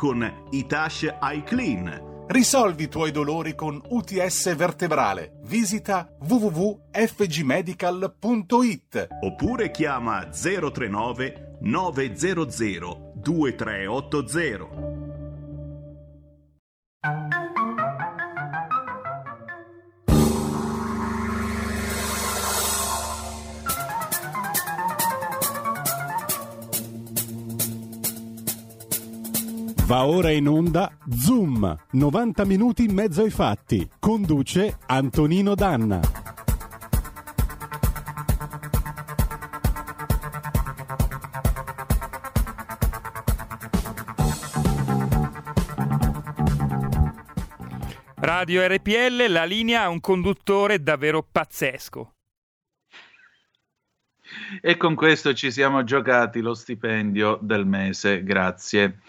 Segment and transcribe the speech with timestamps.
[0.00, 5.40] con Itash iClean Risolvi i tuoi dolori con UTS vertebrale.
[5.42, 15.09] Visita www.fgmedical.it oppure chiama 039 900 2380.
[29.90, 33.90] Va ora in onda Zoom, 90 minuti in mezzo ai fatti.
[33.98, 35.98] Conduce Antonino Danna.
[48.18, 52.14] Radio RPL, la linea ha un conduttore davvero pazzesco.
[54.60, 59.00] E con questo ci siamo giocati lo stipendio del mese, grazie.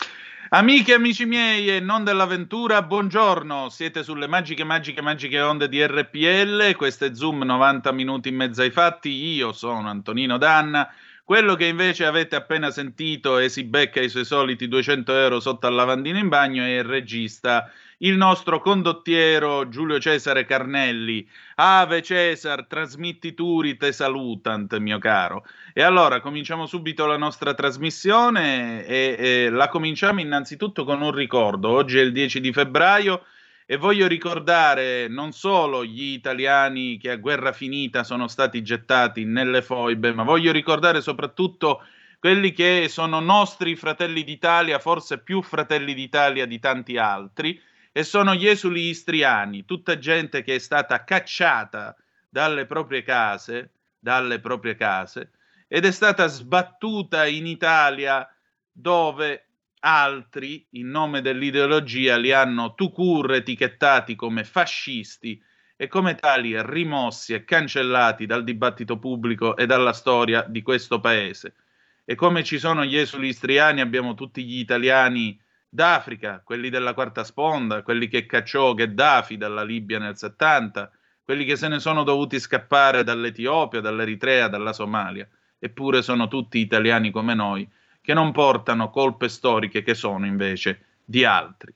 [0.53, 3.69] Amiche e amici miei e non dell'avventura, buongiorno.
[3.69, 6.75] Siete sulle magiche, magiche, magiche onde di RPL.
[6.75, 9.09] Questo è Zoom 90 minuti in mezzo ai fatti.
[9.33, 10.93] Io sono Antonino Danna.
[11.23, 15.67] Quello che invece avete appena sentito e si becca i suoi soliti 200 euro sotto
[15.67, 17.71] al lavandino in bagno è il regista
[18.03, 21.27] il nostro condottiero Giulio Cesare Carnelli.
[21.55, 25.45] Ave Cesar, trasmitti turi te salutant, mio caro.
[25.73, 31.69] E allora cominciamo subito la nostra trasmissione e, e la cominciamo innanzitutto con un ricordo.
[31.69, 33.23] Oggi è il 10 di febbraio
[33.67, 39.61] e voglio ricordare non solo gli italiani che a guerra finita sono stati gettati nelle
[39.61, 41.83] foibe, ma voglio ricordare soprattutto
[42.19, 47.59] quelli che sono nostri fratelli d'Italia, forse più fratelli d'Italia di tanti altri,
[47.91, 51.95] e sono gli esuli istriani, tutta gente che è stata cacciata
[52.29, 55.31] dalle proprie case, dalle proprie case
[55.73, 58.27] ed è stata sbattuta in Italia
[58.69, 59.45] dove
[59.79, 65.41] altri, in nome dell'ideologia, li hanno tucur etichettati come fascisti
[65.77, 71.55] e come tali rimossi e cancellati dal dibattito pubblico e dalla storia di questo paese.
[72.03, 75.39] E come ci sono gli esuli istriani, abbiamo tutti gli italiani
[75.73, 80.91] d'Africa, quelli della quarta sponda, quelli che cacciò Gheddafi dalla Libia nel 70,
[81.23, 85.25] quelli che se ne sono dovuti scappare dall'Etiopia, dall'Eritrea, dalla Somalia,
[85.57, 87.67] eppure sono tutti italiani come noi,
[88.01, 91.73] che non portano colpe storiche che sono invece di altri.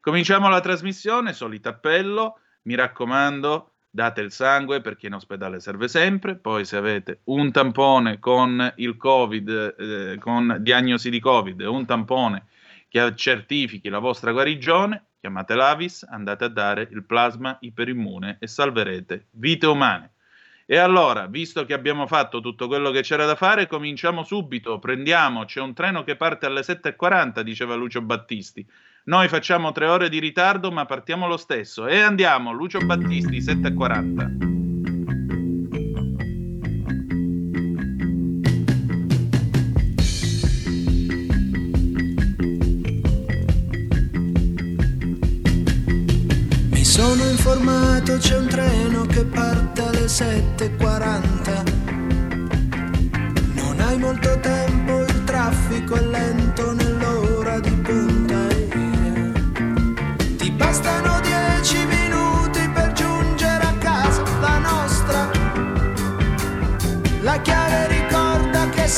[0.00, 6.36] Cominciamo la trasmissione, solito appello, mi raccomando, date il sangue perché in ospedale serve sempre,
[6.36, 12.44] poi se avete un tampone con il Covid, eh, con diagnosi di Covid, un tampone
[12.90, 19.28] che certifichi la vostra guarigione, chiamate l'Avis, andate a dare il plasma iperimmune e salverete
[19.30, 20.14] vite umane.
[20.66, 25.44] E allora, visto che abbiamo fatto tutto quello che c'era da fare, cominciamo subito, prendiamo,
[25.44, 28.66] c'è un treno che parte alle 7.40, diceva Lucio Battisti.
[29.04, 31.86] Noi facciamo tre ore di ritardo, ma partiamo lo stesso.
[31.86, 34.59] E andiamo, Lucio Battisti, 7.40.
[48.00, 51.62] informato, c'è un treno che parte alle 7.40.
[53.54, 58.48] Non hai molto tempo, il traffico è lento nell'ora di punta.
[60.36, 65.30] Ti bastano dieci minuti per giungere a casa, la nostra.
[67.20, 68.88] La chiave ricorda che è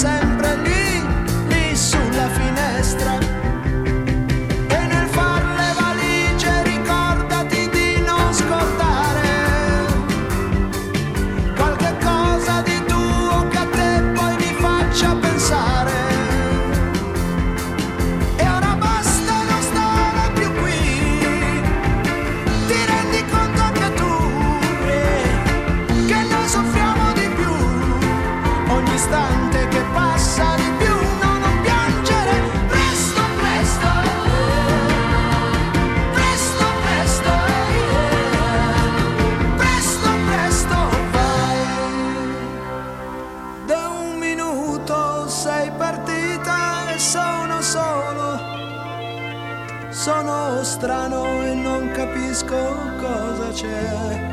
[50.03, 54.27] Sono strano e non capisco cosa c'è.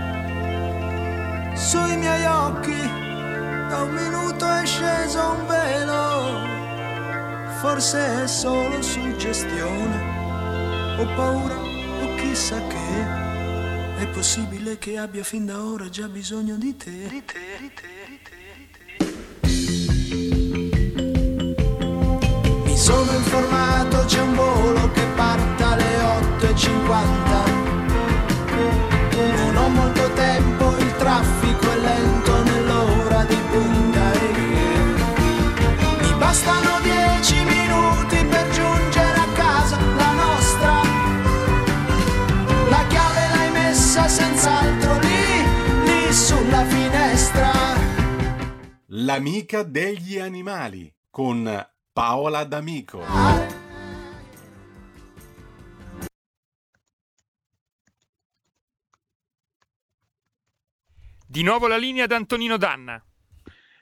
[1.56, 2.76] Sui miei occhi
[3.70, 6.40] da un minuto è sceso un velo.
[7.60, 10.98] Forse è solo suggestione.
[10.98, 13.06] Ho paura o chissà che.
[14.00, 17.10] È possibile che abbia fin da ora già bisogno di te.
[17.10, 18.18] Di te, di te,
[19.44, 19.60] di
[22.76, 25.98] sono informato, c'è un volo che parte alle
[26.40, 27.58] 8.50.
[29.36, 34.32] Non ho molto tempo, il traffico è lento nell'ora di punta e
[36.02, 40.82] Mi bastano dieci minuti per giungere a casa, la nostra.
[42.70, 45.44] La chiave l'hai messa senz'altro lì,
[45.86, 47.52] lì sulla finestra.
[48.88, 51.68] L'amica degli animali con
[52.00, 53.04] Paola D'Amico.
[61.28, 63.04] Di nuovo la linea ad Antonino Danna.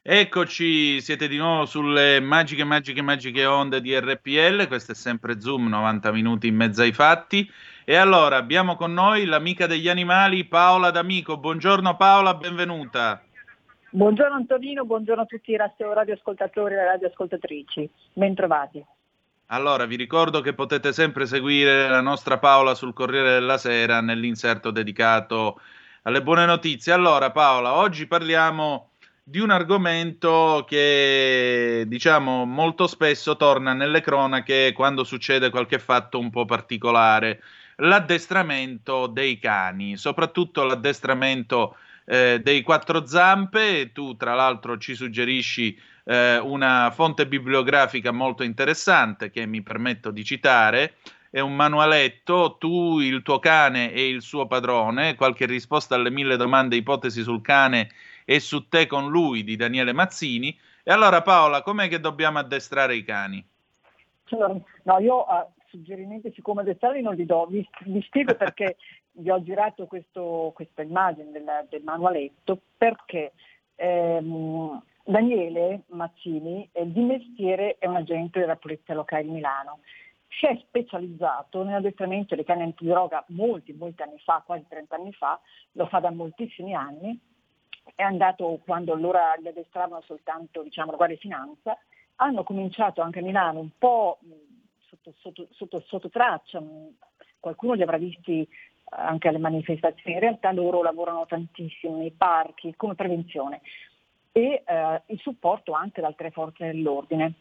[0.01, 4.65] Eccoci, siete di nuovo sulle magiche, magiche, magiche onde di RPL.
[4.65, 7.47] Questo è sempre Zoom, 90 minuti in mezzo ai fatti.
[7.85, 11.37] E allora abbiamo con noi l'amica degli animali Paola D'Amico.
[11.37, 13.26] Buongiorno Paola, benvenuta.
[13.89, 17.89] Buongiorno Antonino, buongiorno a tutti i radio- radioascoltatori e radioascoltatrici.
[18.13, 18.83] Bentrovati.
[19.47, 24.71] Allora, vi ricordo che potete sempre seguire la nostra Paola sul Corriere della Sera nell'inserto
[24.71, 25.61] dedicato
[26.01, 26.91] alle buone notizie.
[26.91, 28.89] Allora, Paola, oggi parliamo
[29.23, 36.29] di un argomento che, diciamo, molto spesso torna nelle cronache quando succede qualche fatto un
[36.29, 37.41] po' particolare.
[37.77, 43.91] L'addestramento dei cani, soprattutto l'addestramento eh, dei quattro zampe.
[43.91, 50.23] Tu, tra l'altro, ci suggerisci eh, una fonte bibliografica molto interessante che mi permetto di
[50.23, 50.95] citare.
[51.29, 56.37] È un manualetto, tu, il tuo cane e il suo padrone, qualche risposta alle mille
[56.37, 57.89] domande e ipotesi sul cane
[58.23, 60.57] e su te con lui di Daniele Mazzini.
[60.83, 63.45] E allora Paola, com'è che dobbiamo addestrare i cani?
[64.29, 68.77] Allora, no, io eh, suggerimenti su come addestrarli non li do, vi, vi spiego perché
[69.17, 73.33] vi ho girato questo- questa immagine del, del manualetto, perché
[73.75, 79.79] ehm, Daniele Mazzini eh, di mestiere è un agente della Polizia Locale di Milano.
[80.27, 85.39] Si è specializzato nell'addestramento dei cani antidroga molti, molti anni fa, quasi 30 anni fa,
[85.73, 87.17] lo fa da moltissimi anni,
[87.95, 91.77] è andato quando allora li addestravano soltanto diciamo, la Guardia di Finanza,
[92.15, 94.19] hanno cominciato anche a Milano un po'
[94.89, 96.61] sotto, sotto, sotto, sotto traccia,
[97.39, 98.47] qualcuno li avrà visti
[98.89, 103.61] anche alle manifestazioni, in realtà loro lavorano tantissimo nei parchi come prevenzione
[104.31, 107.33] e eh, il supporto anche da altre forze dell'ordine.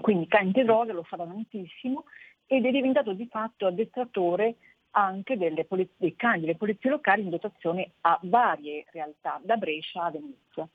[0.00, 2.04] Quindi cani droga lo fa da tantissimo
[2.46, 4.56] ed è diventato di fatto addestratore
[4.92, 10.04] anche delle poli- dei cani delle polizie locali in dotazione a varie realtà, da Brescia
[10.04, 10.68] a Venezia.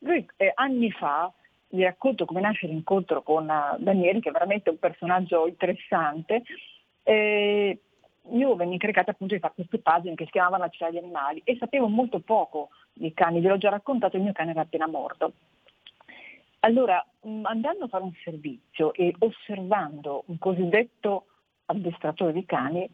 [0.00, 1.32] Lui eh, anni fa,
[1.68, 6.42] vi racconto come nasce l'incontro con eh, Daniele, che è veramente un personaggio interessante,
[7.02, 7.78] eh,
[8.30, 11.42] io venni incaricata appunto di fare queste pagine che si chiamavano La città degli animali
[11.44, 14.86] e sapevo molto poco di cani, ve l'ho già raccontato, il mio cane era appena
[14.86, 15.32] morto.
[16.60, 21.26] Allora, mh, andando a fare un servizio e osservando un cosiddetto
[21.66, 22.88] addestratore di cani,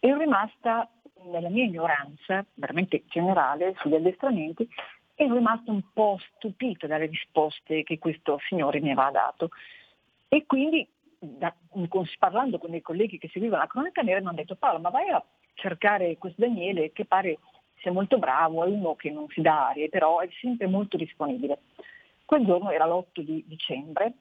[0.00, 0.88] ero rimasta,
[1.24, 4.68] nella mia ignoranza veramente generale sugli addestramenti,
[5.14, 9.50] ero rimasta un po' stupita dalle risposte che questo signore mi aveva dato.
[10.28, 10.86] E quindi,
[11.22, 11.54] da-
[12.18, 15.08] parlando con dei colleghi che seguivano la cronaca nera, mi hanno detto Paolo, ma vai
[15.10, 15.24] a
[15.54, 17.38] cercare questo Daniele che pare
[17.80, 21.60] sia molto bravo, è uno che non si dà arie, però è sempre molto disponibile.
[22.24, 24.14] Quel giorno era l'8 di dicembre,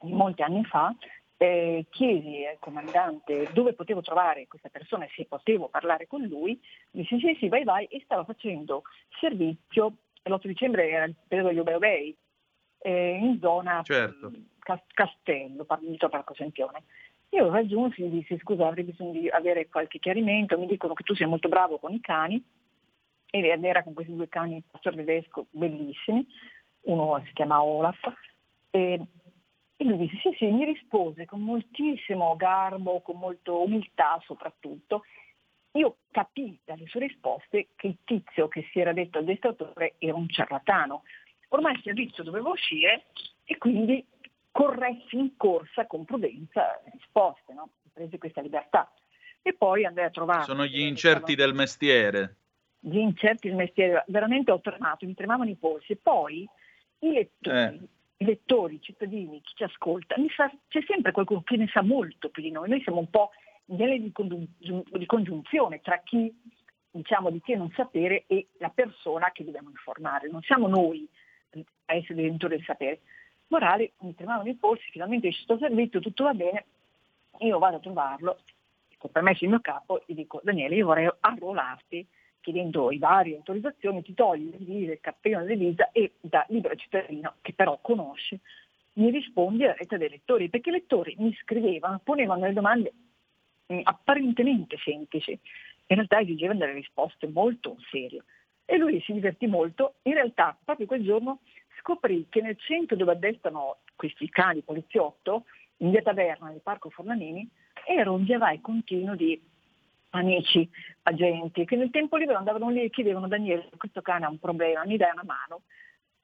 [0.00, 0.94] di molti anni fa,
[1.36, 6.60] eh, chiesi al comandante dove potevo trovare questa persona e se potevo parlare con lui,
[6.92, 8.82] mi disse sì sì vai vai e stava facendo
[9.20, 12.16] servizio, l'8 dicembre era il periodo degli obei
[12.78, 14.30] eh, in zona Certo.
[14.30, 14.51] mh, Cas-
[14.94, 16.84] Castello, par- dietro Parco Sempione.
[17.30, 21.02] Io raggiunsi e gli dissi scusa avrei bisogno di avere qualche chiarimento, mi dicono che
[21.02, 22.42] tu sei molto bravo con i cani
[23.30, 26.26] ed era con questi due cani pastor tedesco bellissimi,
[26.82, 27.98] uno si chiama Olaf
[28.70, 29.00] e,
[29.76, 35.04] e lui disse sì sì, mi rispose con moltissimo garbo, con molta umiltà soprattutto.
[35.72, 40.28] Io capii dalle sue risposte che il tizio che si era detto addestratore era un
[40.28, 41.04] ciarlatano.
[41.48, 43.06] Ormai il servizio doveva uscire
[43.44, 44.04] e quindi
[44.52, 47.70] corressi in corsa con prudenza le risposte, no?
[47.92, 48.92] presi questa libertà.
[49.42, 50.44] E poi andai a trovare.
[50.44, 52.36] Sono gli incerti del mestiere.
[52.78, 55.92] Gli incerti del mestiere, veramente ho tremato, mi tremavano i polsi.
[55.92, 56.48] E poi
[57.00, 57.80] i lettori, Eh.
[58.18, 61.82] i lettori, i cittadini, chi ci ascolta, mi sa- c'è sempre qualcuno che ne sa
[61.82, 62.68] molto più di noi.
[62.68, 63.30] Noi siamo un po'
[63.64, 64.12] genere di,
[65.06, 66.32] congiunzione tra chi
[66.90, 70.28] diciamo di chi non sapere e la persona che dobbiamo informare.
[70.28, 71.08] Non siamo noi
[71.86, 73.00] a essere detentori del sapere.
[73.52, 76.64] Morale, mi tremavano i polsi, finalmente esce sto servizio, tutto va bene,
[77.40, 78.38] io vado a trovarlo,
[78.96, 82.06] con permesso il mio capo, e dico Daniele io vorrei arruolarti
[82.40, 87.52] chiedendo i varie autorizzazioni, ti togli il cappellino della divisa e da libero cittadino, che
[87.52, 88.40] però conosce,
[88.94, 92.92] mi rispondi alla rete dei lettori, perché i lettori mi scrivevano, ponevano delle domande
[93.70, 98.24] mm, apparentemente semplici, in realtà esigevano delle risposte molto serie.
[98.64, 101.40] E lui si divertì molto, in realtà proprio quel giorno
[101.78, 105.44] scoprì che nel centro dove addestrano questi cani poliziotto,
[105.78, 107.48] in via Taverna, nel parco Fornanini,
[107.86, 109.40] era un via vai continuo di
[110.10, 110.68] amici,
[111.02, 114.84] agenti, che nel tempo libero andavano lì e chiedevano Daniele, questo cane ha un problema,
[114.84, 115.62] mi dai una mano?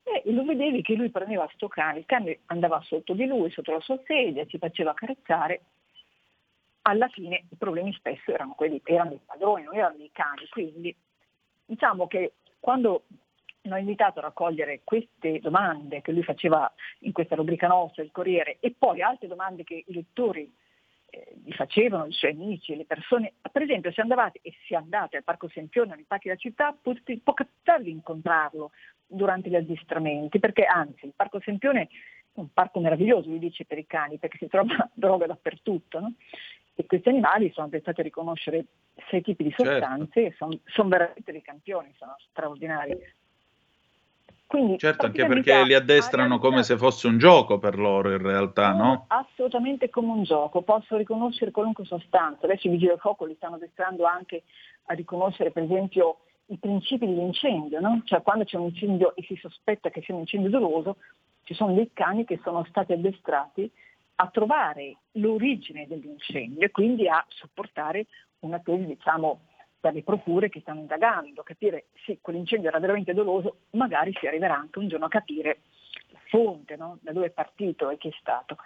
[0.03, 3.73] E lo vedevi che lui prendeva questo cane, il cane andava sotto di lui, sotto
[3.73, 5.61] la sua sedia, si faceva accarezzare.
[6.83, 10.47] Alla fine i problemi spesso erano quelli, erano dei padroni, non erano dei cani.
[10.49, 10.95] Quindi
[11.67, 13.05] diciamo che quando
[13.69, 18.59] l'ho invitato a raccogliere queste domande che lui faceva in questa rubrica nostra, il Corriere,
[18.61, 20.53] e poi altre domande che i lettori
[21.11, 23.35] eh, gli facevano, i suoi amici, le persone.
[23.51, 26.93] Per esempio, se andavate e se andate al Parco Sempione, nei parchi della città, può
[27.33, 28.73] capitare di incontrarlo
[29.07, 31.89] durante gli addestramenti, perché anzi il Parco Sempione è
[32.35, 35.99] un parco meraviglioso, vi dice per i cani, perché si trova droga dappertutto.
[35.99, 36.13] No?
[36.75, 38.67] E questi animali sono attrezzati a riconoscere
[39.11, 39.73] sei tipi di certo.
[39.73, 40.29] sostanze certo.
[40.29, 42.97] e sono, sono veramente dei campioni, sono straordinari.
[44.49, 48.73] Quindi, certo, anche perché li addestrano come se fosse un gioco per loro in realtà,
[48.73, 49.05] no?
[49.09, 52.47] Assolutamente come un gioco, posso riconoscere qualunque sostanza.
[52.47, 54.45] Adesso i vigili del fuoco li stanno addestrando anche
[54.87, 58.01] a riconoscere per esempio i principi dell'incendio, no?
[58.07, 60.97] Cioè quando c'è un incendio e si sospetta che sia un incendio doloso,
[61.43, 63.71] ci sono dei cani che sono stati addestrati
[64.15, 68.07] a trovare l'origine dell'incendio e quindi a supportare
[68.39, 69.41] una tesi diciamo
[69.81, 74.57] per le procure che stanno indagando, capire se quell'incendio era veramente doloso, magari si arriverà
[74.57, 75.61] anche un giorno a capire
[76.11, 76.99] la fonte, no?
[77.01, 78.57] da dove è partito e chi è stato.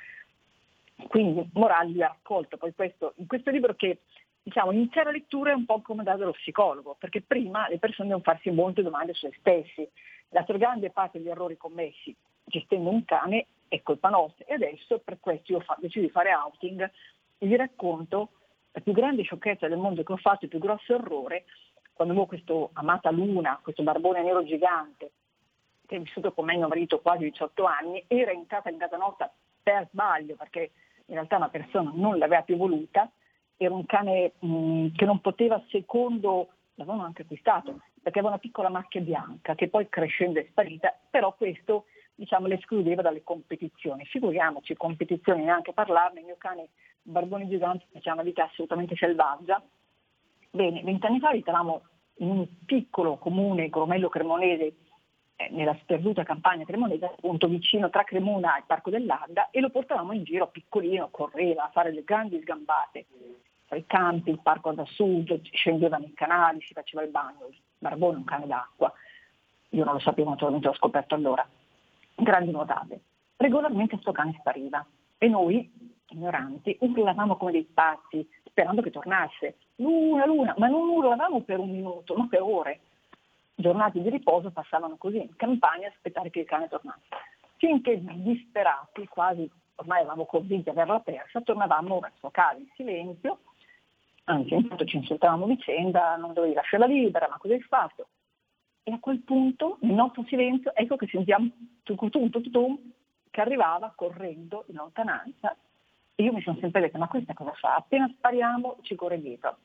[1.09, 4.00] Quindi Moralli ha raccolto poi questo, in questo libro che
[4.42, 8.25] diciamo, l'intera lettura è un po' come da dello psicologo, perché prima le persone devono
[8.25, 9.88] farsi molte domande su se stessi.
[10.31, 12.14] La grande parte degli errori commessi
[12.45, 16.33] gestendo un cane è colpa nostra e adesso per questo io fa, decido di fare
[16.35, 16.90] outing
[17.38, 18.31] e vi racconto
[18.72, 21.44] la più grande sciocchezza del mondo che ho fatto, il più grosso errore,
[21.92, 25.12] quando avevo questo amata luna, questo barbone nero gigante,
[25.86, 29.30] che è vissuto con me mio marito quasi 18 anni, era entrata in casa nostra
[29.62, 30.70] per sbaglio, perché
[31.06, 33.10] in realtà una persona non l'aveva più voluta,
[33.56, 38.70] era un cane mh, che non poteva, secondo, l'avevano anche acquistato, perché aveva una piccola
[38.70, 41.84] macchia bianca che poi crescendo è sparita, però questo
[42.14, 44.04] diciamo, l'escludeva dalle competizioni.
[44.04, 46.69] Figuriamoci, competizioni, neanche parlarne, il mio cane
[47.02, 49.62] Barbone Gigante faceva una vita assolutamente selvaggia.
[50.50, 51.83] Bene, vent'anni fa abitavamo
[52.16, 54.75] in un piccolo comune gromello cremonese,
[55.37, 59.71] eh, nella sperduta campagna cremonese, appunto vicino tra Cremona e il Parco dell'Arda, e lo
[59.71, 63.07] portavamo in giro piccolino, correva a fare le grandi sgambate
[63.73, 67.57] tra i campi, il parco da sud, scendeva nei canali, si faceva il bagno, il
[67.78, 68.92] barbone un cane d'acqua.
[69.71, 71.49] Io non lo sapevo, naturalmente l'ho scoperto allora.
[72.22, 73.00] Grandi nuotate.
[73.36, 74.86] Regolarmente questo cane spariva
[75.18, 75.68] e noi
[76.10, 79.56] ignoranti, urlavamo come dei pazzi, sperando che tornasse.
[79.76, 82.80] Luna, luna, ma non urlavamo per un minuto, ma per ore.
[83.56, 87.08] Giornate di riposo passavano così in campagna aspettare che il cane tornasse.
[87.56, 93.40] Finché disperati, quasi ormai eravamo convinti di averla persa, tornavamo verso casa in silenzio,
[94.24, 98.06] anzi intanto ci insultavamo vicenda, non dovevi lasciarla libera, ma cosa hai fatto?
[98.84, 101.50] E a quel punto, nel nostro silenzio, ecco che sentiamo
[101.82, 102.78] tum, tum, tum, tum,
[103.30, 105.56] che arrivava correndo in lontananza
[106.14, 107.76] e io mi sono sempre detta, ma questa cosa fa?
[107.76, 109.58] Appena spariamo ci corre dietro.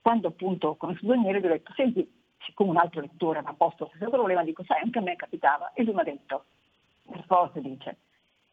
[0.00, 3.84] Quando appunto ho conosciuto Daniele gli ho detto, senti, siccome un altro lettore aveva posto
[3.84, 5.72] lo stesso problema, dico, sai, anche a me capitava.
[5.74, 6.44] E lui mi ha detto,
[7.08, 7.98] per forza dice,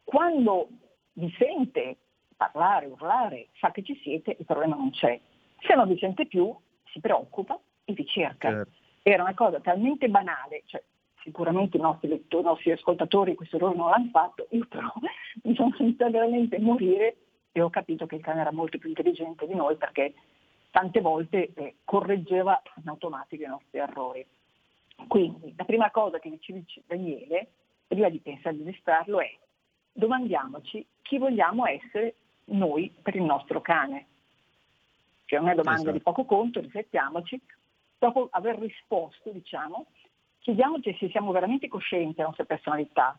[0.04, 0.68] quando
[1.14, 1.96] vi sente
[2.36, 5.18] parlare, urlare, sa che ci siete, il problema non c'è.
[5.60, 6.54] Se non vi sente più,
[6.92, 8.50] si preoccupa e vi cerca.
[8.50, 8.84] Certo.
[9.08, 10.82] Era una cosa talmente banale, cioè
[11.22, 14.92] sicuramente i nostri lettori, i nostri ascoltatori questo errore non l'hanno fatto, io però
[15.44, 17.16] mi sono sentita veramente morire
[17.52, 20.12] e ho capito che il cane era molto più intelligente di noi perché
[20.72, 24.26] tante volte eh, correggeva in automatico i nostri errori.
[25.06, 27.46] Quindi la prima cosa che ci dice Daniele,
[27.86, 29.32] prima di pensare di addestrarlo, è
[29.92, 34.06] domandiamoci chi vogliamo essere noi per il nostro cane.
[35.26, 35.96] Cioè una domanda esatto.
[35.96, 37.40] di poco conto, riflettiamoci,
[38.06, 39.86] dopo aver risposto, diciamo,
[40.38, 43.18] chiediamoci se siamo veramente coscienti della nostra personalità,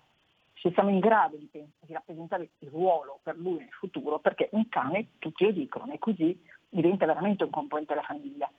[0.53, 4.67] se siamo in grado di, di, rappresentare il ruolo per lui nel futuro, perché un
[4.69, 8.49] cane, tutti lo dicono, è così, diventa veramente un componente della famiglia.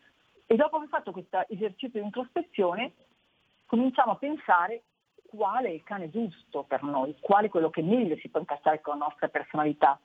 [0.47, 2.92] E dopo aver fatto questo esercizio di introspezione,
[3.66, 4.82] cominciamo a pensare
[5.26, 8.80] quale è il cane giusto per noi, quale è quello che meglio si può incastrare
[8.80, 9.99] con la nostra personalità.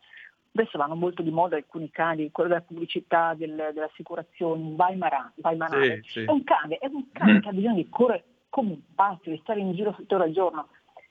[0.56, 6.04] Adesso vanno molto di moda alcuni cani, quello della pubblicità, del, delle assicurazioni, Weimarane.
[6.04, 6.24] Sì, sì.
[6.26, 7.40] È un cane, è un cane mm.
[7.40, 10.32] che ha bisogno di correre come un pazzo, di stare in giro sette ore al
[10.32, 10.68] giorno.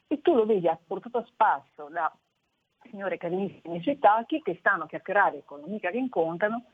[0.06, 2.14] E tu lo vedi ha portato a spasso da
[2.88, 6.66] signore carinissime sui tacchi che stanno a chiacchierare con l'amica che incontrano.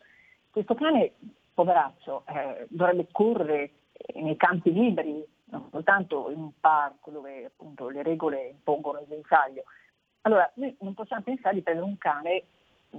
[0.51, 1.13] Questo cane,
[1.55, 3.73] poveraccio, eh, dovrebbe correre
[4.15, 9.63] nei campi liberi, non soltanto in un parco dove appunto le regole impongono il guinzaglio.
[10.23, 12.45] Allora, noi non possiamo pensare di prendere un cane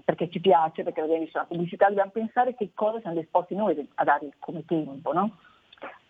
[0.03, 3.89] perché ci piace, perché l'abbiamo visto nella pubblicità, dobbiamo pensare che cosa siamo disposti noi
[3.95, 5.37] a dare come tempo, no?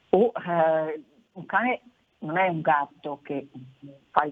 [0.10, 1.02] O eh,
[1.34, 1.82] un cane
[2.20, 3.48] non è un gatto che
[4.10, 4.28] fa,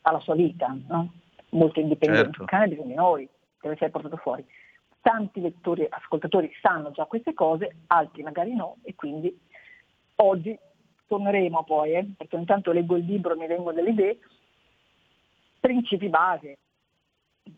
[0.00, 1.12] fa la sua vita, no?
[1.50, 2.40] molto indipendente, certo.
[2.42, 3.28] un cane ha bisogno di noi,
[3.60, 4.44] deve essere portato fuori.
[5.00, 9.36] Tanti lettori ascoltatori sanno già queste cose, altri magari no, e quindi
[10.16, 10.56] oggi
[11.06, 14.18] torneremo poi, eh, perché intanto leggo il libro e mi vengono delle idee,
[15.58, 16.58] principi base,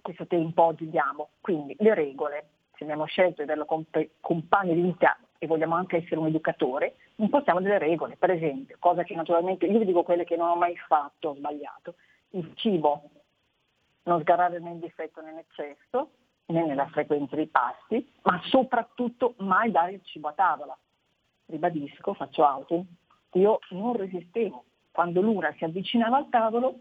[0.00, 3.84] questo tempo oggi diamo, quindi le regole, se abbiamo scelto di averlo come
[4.20, 9.02] compagno di vita e vogliamo anche essere un educatore, impostiamo delle regole, per esempio, cosa
[9.02, 11.94] che naturalmente io vi dico quelle che non ho mai fatto, ho sbagliato,
[12.30, 13.10] il cibo,
[14.04, 16.10] non sgarrare né in difetto né in eccesso,
[16.46, 20.76] né nella frequenza dei pasti, ma soprattutto mai dare il cibo a tavola.
[21.46, 22.84] Ribadisco, faccio auto,
[23.32, 24.64] io non resistevo.
[24.90, 26.74] Quando l'una si avvicinava al tavolo,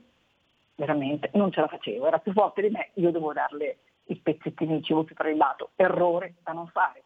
[0.75, 4.78] veramente non ce la facevo, era più forte di me, io dovevo darle i pezzettini
[4.78, 5.72] di cibo più prelibato.
[5.75, 7.04] Errore da non fare.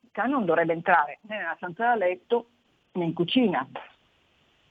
[0.00, 2.48] Il cane non dovrebbe entrare né nella stanza da letto
[2.92, 3.66] né in cucina.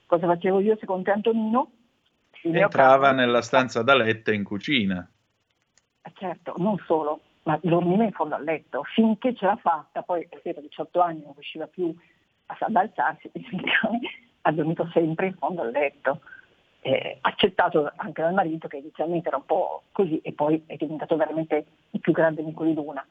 [0.06, 1.70] Cosa facevo io secondo te Antonino?
[2.42, 5.08] Entrava nella stanza da letto e in cucina.
[6.02, 10.28] Eh, certo, non solo, ma dormiva in fondo al letto, finché ce l'ha fatta, poi
[10.30, 11.94] a 18 anni non riusciva più
[12.46, 13.30] ad alzarsi,
[14.42, 16.20] ha dormito sempre in fondo al letto.
[16.86, 21.16] Eh, accettato anche dal marito che inizialmente era un po' così e poi è diventato
[21.16, 23.04] veramente il più grande amico di Luna.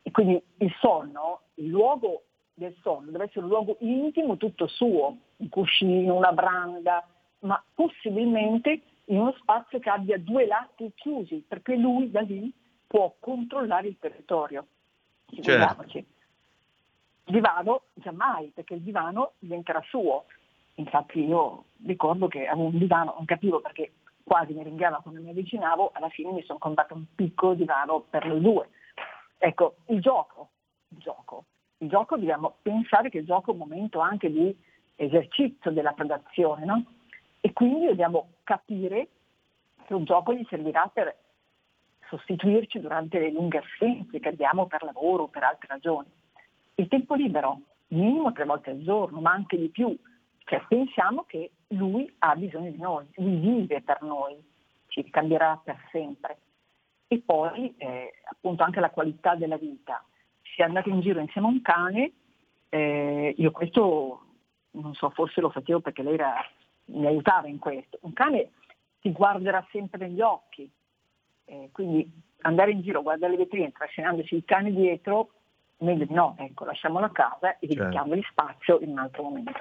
[0.00, 2.22] E quindi il sonno, il luogo
[2.54, 7.06] del sonno deve essere un luogo intimo tutto suo, un cuscino, una branda,
[7.40, 12.50] ma possibilmente in uno spazio che abbia due lati chiusi, perché lui da lì
[12.86, 14.66] può controllare il territorio.
[15.42, 15.98] Certo.
[15.98, 16.06] Il
[17.26, 20.24] divano giammai, perché il divano diventerà suo.
[20.76, 23.92] Infatti io ricordo che avevo un divano, non capivo perché
[24.24, 28.26] quasi mi ringhiava quando mi avvicinavo, alla fine mi sono comprato un piccolo divano per
[28.26, 28.68] noi due.
[29.38, 30.48] Ecco, il gioco,
[30.88, 31.44] il gioco.
[31.78, 34.56] Il gioco dobbiamo pensare che il gioco è un momento anche di
[34.96, 36.84] esercizio della predazione, no?
[37.40, 39.08] E quindi dobbiamo capire
[39.84, 41.14] che un gioco gli servirà per
[42.08, 46.08] sostituirci durante le lunghe assenze che abbiamo per lavoro o per altre ragioni.
[46.76, 49.94] Il tempo libero, minimo tre volte al giorno, ma anche di più.
[50.44, 54.42] Cioè, pensiamo che lui ha bisogno di noi, lui vive per noi,
[54.88, 56.38] ci cambierà per sempre.
[57.08, 60.04] E poi eh, appunto anche la qualità della vita.
[60.42, 62.12] Si è andato in giro insieme a un cane,
[62.68, 64.20] eh, io questo
[64.72, 66.34] non so, forse lo facevo perché lei era
[66.86, 67.98] mi aiutava in questo.
[68.02, 68.50] Un cane
[69.00, 70.70] ti guarderà sempre negli occhi,
[71.46, 72.10] eh, quindi
[72.42, 75.30] andare in giro, guardare le vetrine, trascinandosi il cane dietro,
[75.78, 78.42] meglio di no, ecco, lasciamolo a casa e dedichiamogli certo.
[78.42, 79.52] spazio in un altro momento.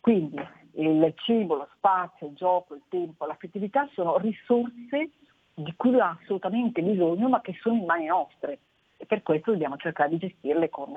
[0.00, 0.40] Quindi
[0.74, 5.10] il cibo, lo spazio, il gioco, il tempo, l'affettività sono risorse
[5.54, 8.58] di cui ha assolutamente bisogno ma che sono in mani nostre
[8.96, 10.96] e per questo dobbiamo cercare di gestirle con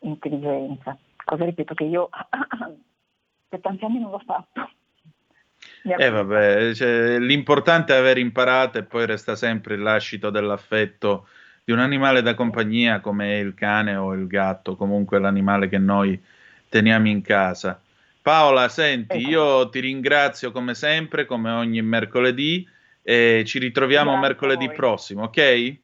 [0.00, 0.96] intelligenza.
[1.24, 2.08] Cosa ripeto che io
[3.48, 4.70] per tanti anni non l'ho fatto.
[5.82, 11.26] Eh vabbè, cioè, l'importante è aver imparato e poi resta sempre il lascito dell'affetto
[11.62, 16.22] di un animale da compagnia come il cane o il gatto, comunque l'animale che noi
[16.68, 17.80] teniamo in casa.
[18.24, 19.28] Paola, senti, ecco.
[19.28, 22.66] io ti ringrazio come sempre, come ogni mercoledì,
[23.02, 25.82] e ci ritroviamo Grazie mercoledì prossimo, ok?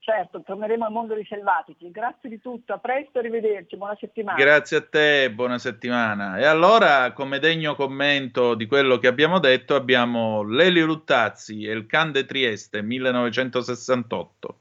[0.00, 1.88] Certo, torneremo al mondo dei selvatici.
[1.92, 4.36] Grazie di tutto, a presto, arrivederci, buona settimana.
[4.36, 6.38] Grazie a te, buona settimana.
[6.38, 11.86] E allora, come degno commento di quello che abbiamo detto, abbiamo Lelio Luttazzi e il
[11.86, 14.58] Cande Trieste 1968.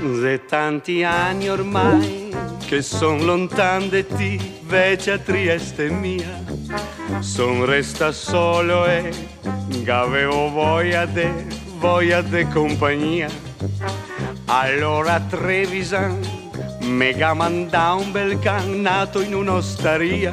[0.00, 2.30] De tanti anni ormai
[2.66, 6.44] che son lontan de ti, vece a Trieste mia,
[7.20, 9.10] son resta solo e
[9.84, 11.28] che avevo voglia de,
[11.78, 13.28] voglia de compagnia.
[14.46, 16.20] Allora Trevisan
[16.80, 20.32] mega manda un bel can nato in un'osteria,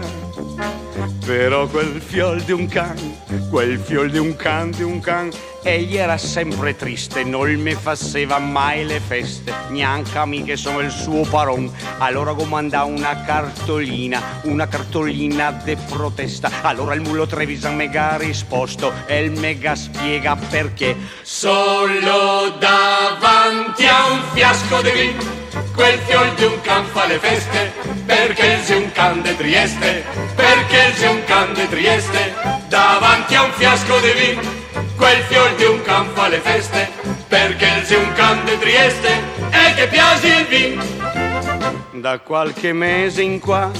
[1.25, 3.15] però quel fiol di un can
[3.49, 5.29] quel fiol di un can, di un can.
[5.67, 10.79] Egli era sempre triste, non mi faceva mai le feste, neanche a me che sono
[10.79, 11.73] il suo paron.
[11.97, 16.51] Allora comanda una cartolina, una cartolina de protesta.
[16.61, 20.95] Allora il mulo Trevisan mega risposto e il mega spiega perché.
[21.23, 27.73] Solo davanti a un fiasco di vino quel fiol di un can fa le feste,
[28.05, 30.03] perché il un can de Trieste,
[30.35, 32.33] perché il un can de Trieste,
[32.69, 34.64] davanti a un fiasco di vin,
[34.95, 36.89] quel fiol di un can fa le feste,
[37.27, 39.09] perché il un can de Trieste,
[39.51, 42.01] e che piace il vin.
[42.01, 43.71] Da qualche mese in qua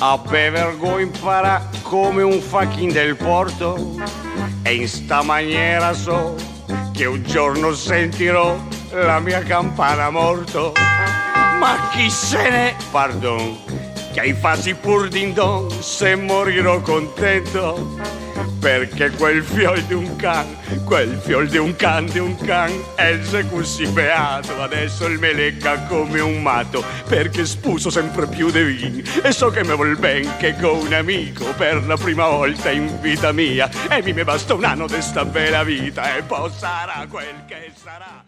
[0.00, 3.96] a bevergo impara come un fachin del porto
[4.62, 6.36] e in sta maniera so
[6.92, 8.56] che un giorno sentirò
[8.90, 10.72] la mia campana morto.
[11.58, 13.58] Ma chi se ne, pardon,
[14.12, 17.96] che ai fasi pur din don se morirò contento.
[18.60, 20.46] Perché quel fiol di un can,
[20.84, 25.78] quel fiol di un can, di un can, il così beato, adesso il me lecca
[25.82, 30.36] come un matto, perché spuso sempre più di vin, e so che me vuol ben
[30.38, 34.54] che con un amico per la prima volta in vita mia, e mi me basta
[34.54, 38.27] un anno di sta bella vita, e poi sarà quel che sarà.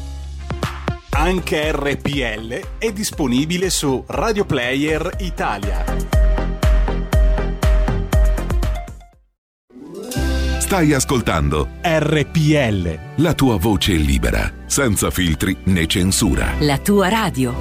[1.13, 5.83] Anche RPL è disponibile su Radio Player Italia.
[10.59, 12.99] Stai ascoltando RPL.
[13.17, 16.53] la tua voce libera, senza filtri né censura.
[16.59, 17.53] La tua radio.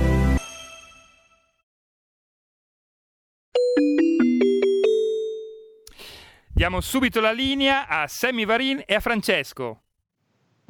[6.52, 9.82] Diamo subito la linea a Sammy Varin e a Francesco.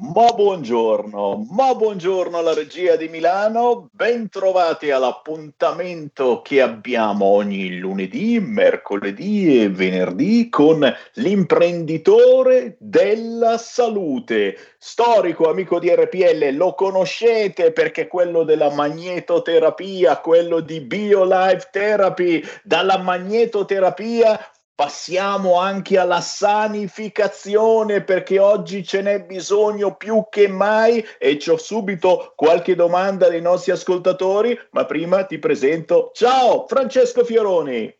[0.03, 9.61] Ma buongiorno, ma buongiorno alla regia di Milano, bentrovati all'appuntamento che abbiamo ogni lunedì, mercoledì
[9.61, 10.83] e venerdì con
[11.13, 20.81] l'imprenditore della salute, storico amico di RPL, lo conoscete perché quello della magnetoterapia, quello di
[20.81, 24.39] BioLife Therapy, dalla magnetoterapia
[24.81, 32.33] Passiamo anche alla sanificazione perché oggi ce n'è bisogno più che mai e ho subito
[32.35, 36.09] qualche domanda dei nostri ascoltatori, ma prima ti presento.
[36.15, 37.93] Ciao Francesco Fioroni.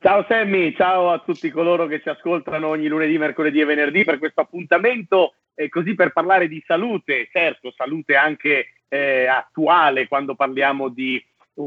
[0.00, 4.20] Ciao Sammy, ciao a tutti coloro che ci ascoltano ogni lunedì, mercoledì e venerdì per
[4.20, 10.90] questo appuntamento e così per parlare di salute, certo salute anche eh, attuale quando parliamo
[10.90, 11.20] di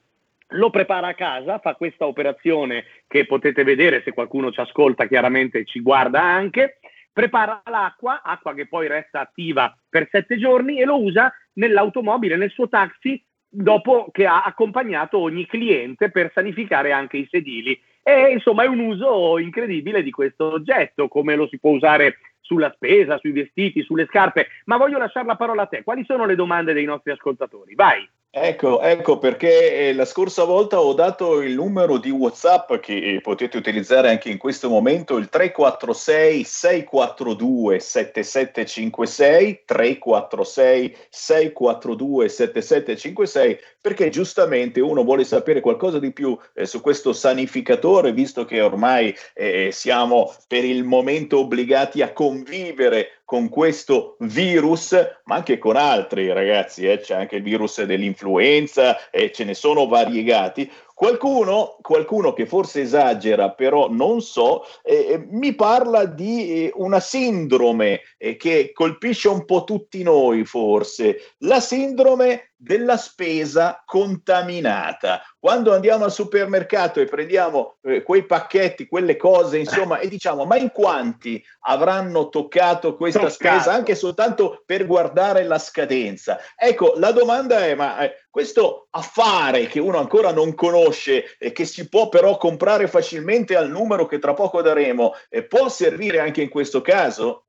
[0.49, 5.65] lo prepara a casa, fa questa operazione che potete vedere se qualcuno ci ascolta, chiaramente
[5.65, 6.79] ci guarda anche,
[7.11, 12.51] prepara l'acqua, acqua che poi resta attiva per sette giorni e lo usa nell'automobile, nel
[12.51, 17.79] suo taxi, dopo che ha accompagnato ogni cliente per sanificare anche i sedili.
[18.03, 22.71] E insomma è un uso incredibile di questo oggetto, come lo si può usare sulla
[22.75, 24.47] spesa, sui vestiti, sulle scarpe.
[24.65, 25.83] Ma voglio lasciare la parola a te.
[25.83, 27.73] Quali sono le domande dei nostri ascoltatori?
[27.73, 28.07] Vai.
[28.37, 33.21] Ecco, ecco perché eh, la scorsa volta ho dato il numero di WhatsApp che eh,
[33.21, 44.81] potete utilizzare anche in questo momento, il 346 642 7756 346 642 7756 perché giustamente
[44.81, 50.35] uno vuole sapere qualcosa di più eh, su questo sanificatore visto che ormai eh, siamo
[50.49, 56.99] per il momento obbligati a convivere con questo virus, ma anche con altri ragazzi, eh,
[56.99, 60.71] c'è anche il virus dell'influenza e ce ne sono variegati.
[60.93, 67.01] Qualcuno, qualcuno che forse esagera, però non so, eh, eh mi parla di eh, una
[67.01, 75.21] sindrome eh, che colpisce un po' tutti noi forse, la sindrome della spesa contaminata.
[75.39, 80.57] Quando andiamo al supermercato e prendiamo eh, quei pacchetti, quelle cose, insomma, e diciamo, ma
[80.57, 83.59] in quanti avranno toccato questa toccato.
[83.59, 86.39] spesa anche soltanto per guardare la scadenza?
[86.57, 91.65] Ecco, la domanda è, ma eh, questo affare che uno ancora non conosce e che
[91.65, 96.41] si può però comprare facilmente al numero che tra poco daremo, eh, può servire anche
[96.41, 97.45] in questo caso?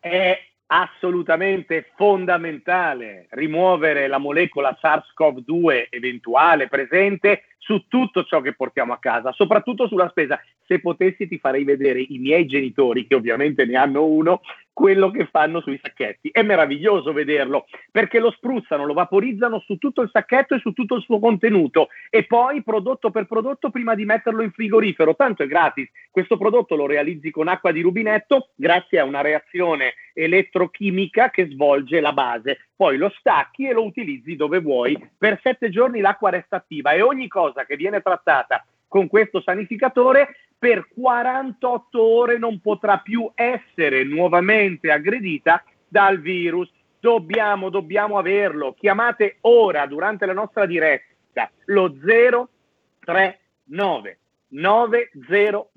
[0.00, 8.98] È assolutamente fondamentale rimuovere la molecola SARS-CoV-2 eventuale presente su tutto ciò che portiamo a
[8.98, 10.40] casa, soprattutto sulla spesa.
[10.66, 14.40] Se potessi ti farei vedere i miei genitori, che ovviamente ne hanno uno,
[14.80, 16.30] quello che fanno sui sacchetti.
[16.30, 20.94] È meraviglioso vederlo perché lo spruzzano, lo vaporizzano su tutto il sacchetto e su tutto
[20.94, 25.14] il suo contenuto e poi prodotto per prodotto prima di metterlo in frigorifero.
[25.14, 25.90] Tanto è gratis.
[26.10, 32.00] Questo prodotto lo realizzi con acqua di rubinetto grazie a una reazione elettrochimica che svolge
[32.00, 32.68] la base.
[32.74, 34.98] Poi lo stacchi e lo utilizzi dove vuoi.
[35.18, 40.36] Per sette giorni l'acqua resta attiva e ogni cosa che viene trattata con questo sanificatore
[40.58, 46.70] per 48 ore non potrà più essere nuovamente aggredita dal virus.
[47.00, 48.74] Dobbiamo, dobbiamo averlo.
[48.74, 55.70] Chiamate ora durante la nostra diretta lo 039 900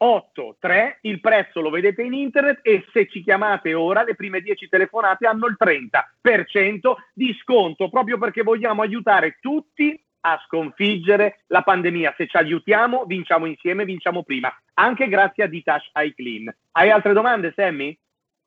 [0.00, 0.98] 2383.
[1.02, 5.26] Il prezzo lo vedete in internet e se ci chiamate ora le prime 10 telefonate
[5.26, 12.14] hanno il 30% di sconto proprio perché vogliamo aiutare tutti a sconfiggere la pandemia.
[12.16, 16.54] Se ci aiutiamo, vinciamo insieme, vinciamo prima, anche grazie a Ditash iClean.
[16.72, 17.96] Hai altre domande, Sammy?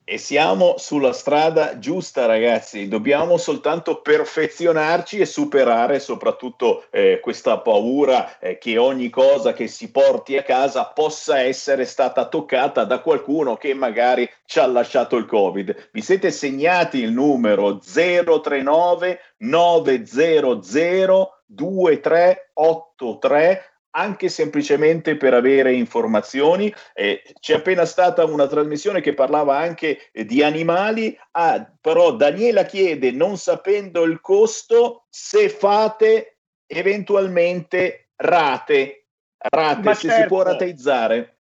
[0.05, 2.89] E siamo sulla strada giusta, ragazzi.
[2.89, 9.91] Dobbiamo soltanto perfezionarci e superare soprattutto eh, questa paura eh, che ogni cosa che si
[9.91, 15.25] porti a casa possa essere stata toccata da qualcuno che magari ci ha lasciato il
[15.25, 15.91] Covid.
[15.93, 26.73] Vi siete segnati il numero 039 900 2383 anche semplicemente per avere informazioni.
[26.93, 32.63] Eh, c'è appena stata una trasmissione che parlava anche eh, di animali, ah, però Daniela
[32.63, 40.21] chiede, non sapendo il costo, se fate eventualmente rate, rate Ma se certo.
[40.21, 40.51] si può certo.
[40.51, 41.37] rateizzare.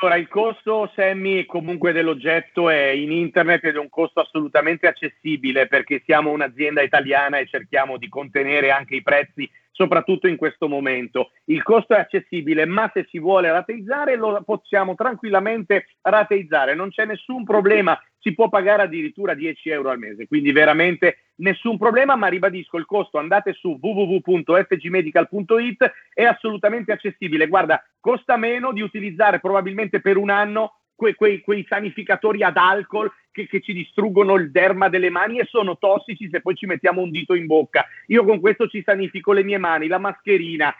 [0.00, 5.66] Allora, il costo, Sammy, comunque dell'oggetto è in internet ed è un costo assolutamente accessibile
[5.66, 11.30] perché siamo un'azienda italiana e cerchiamo di contenere anche i prezzi soprattutto in questo momento.
[11.44, 17.04] Il costo è accessibile, ma se si vuole rateizzare lo possiamo tranquillamente rateizzare, non c'è
[17.04, 22.26] nessun problema, si può pagare addirittura 10 euro al mese, quindi veramente nessun problema, ma
[22.26, 30.00] ribadisco il costo, andate su www.fgmedical.it, è assolutamente accessibile, guarda, costa meno di utilizzare probabilmente
[30.00, 34.88] per un anno quei, quei, quei sanificatori ad alcol che, che, ci distruggono il derma
[34.88, 37.86] delle mani e sono tossici se poi ci mettiamo un dito in bocca.
[38.06, 40.74] Io con questo ci sanifico le mie mani, la mascherina,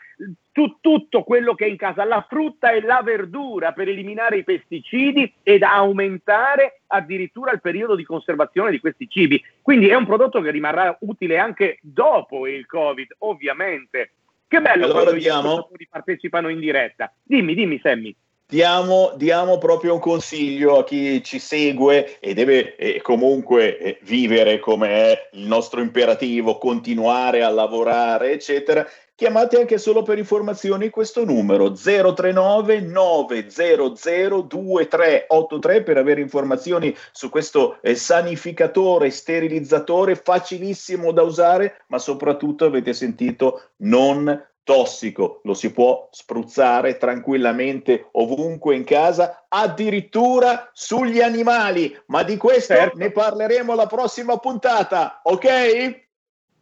[0.50, 4.44] tu, tutto quello che è in casa, la frutta e la verdura per eliminare i
[4.44, 9.40] pesticidi ed aumentare addirittura il periodo di conservazione di questi cibi.
[9.62, 14.14] Quindi è un prodotto che rimarrà utile anche dopo il Covid, ovviamente.
[14.48, 17.12] Che bello allora quando ascoltatori partecipano in diretta.
[17.22, 18.12] Dimmi, dimmi Sammy
[18.50, 24.58] diamo, diamo, proprio un consiglio a chi ci segue e deve eh, comunque eh, vivere
[24.58, 28.88] come è il nostro imperativo, continuare a lavorare, eccetera.
[29.14, 37.78] Chiamate anche solo per informazioni questo numero 039 900 2383 per avere informazioni su questo
[37.82, 46.11] eh, sanificatore, sterilizzatore facilissimo da usare, ma soprattutto avete sentito non tossico, lo si può
[46.11, 52.98] spruzzare tranquillamente ovunque in casa, addirittura sugli animali, ma di questo certo.
[52.98, 56.07] ne parleremo la prossima puntata, ok?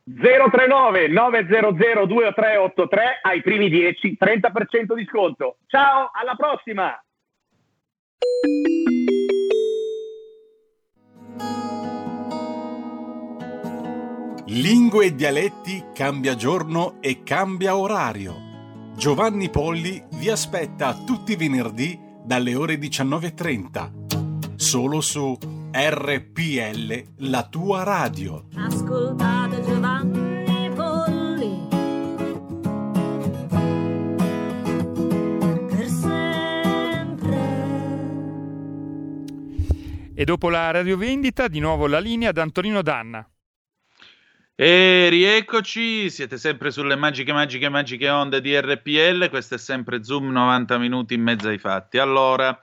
[0.05, 5.57] 039 900 2383 ai primi 10 30% di sconto.
[5.67, 6.97] Ciao, alla prossima!
[14.57, 18.95] Lingue e dialetti cambia giorno e cambia orario.
[18.97, 24.55] Giovanni Polli vi aspetta tutti i venerdì dalle ore 19.30.
[24.57, 25.37] Solo su
[25.71, 28.47] RPL, la tua radio.
[28.55, 31.69] Ascoltate Giovanni Polli.
[35.69, 37.37] Per sempre.
[40.15, 43.29] E dopo la radiovendita, di nuovo la linea ad Antonino Danna.
[44.59, 50.31] E rieccoci, siete sempre sulle magiche, magiche, magiche onde di RPL, questo è sempre Zoom
[50.31, 51.99] 90 minuti in mezzo ai fatti.
[51.99, 52.59] Allora,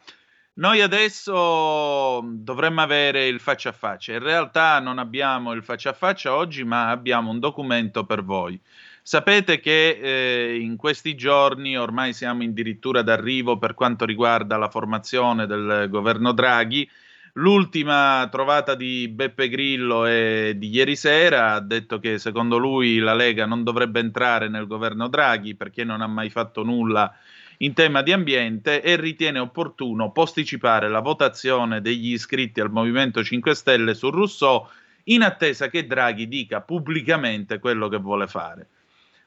[0.55, 4.13] Noi adesso dovremmo avere il faccia a faccia.
[4.13, 8.59] In realtà non abbiamo il faccia a faccia oggi, ma abbiamo un documento per voi.
[9.01, 15.47] Sapete che eh, in questi giorni ormai siamo addirittura d'arrivo per quanto riguarda la formazione
[15.47, 16.89] del governo Draghi.
[17.37, 23.15] L'ultima trovata di Beppe Grillo è di ieri sera, ha detto che secondo lui la
[23.15, 27.11] Lega non dovrebbe entrare nel governo Draghi perché non ha mai fatto nulla
[27.57, 33.55] in tema di ambiente e ritiene opportuno posticipare la votazione degli iscritti al Movimento 5
[33.55, 34.67] Stelle su Rousseau
[35.05, 38.67] in attesa che Draghi dica pubblicamente quello che vuole fare.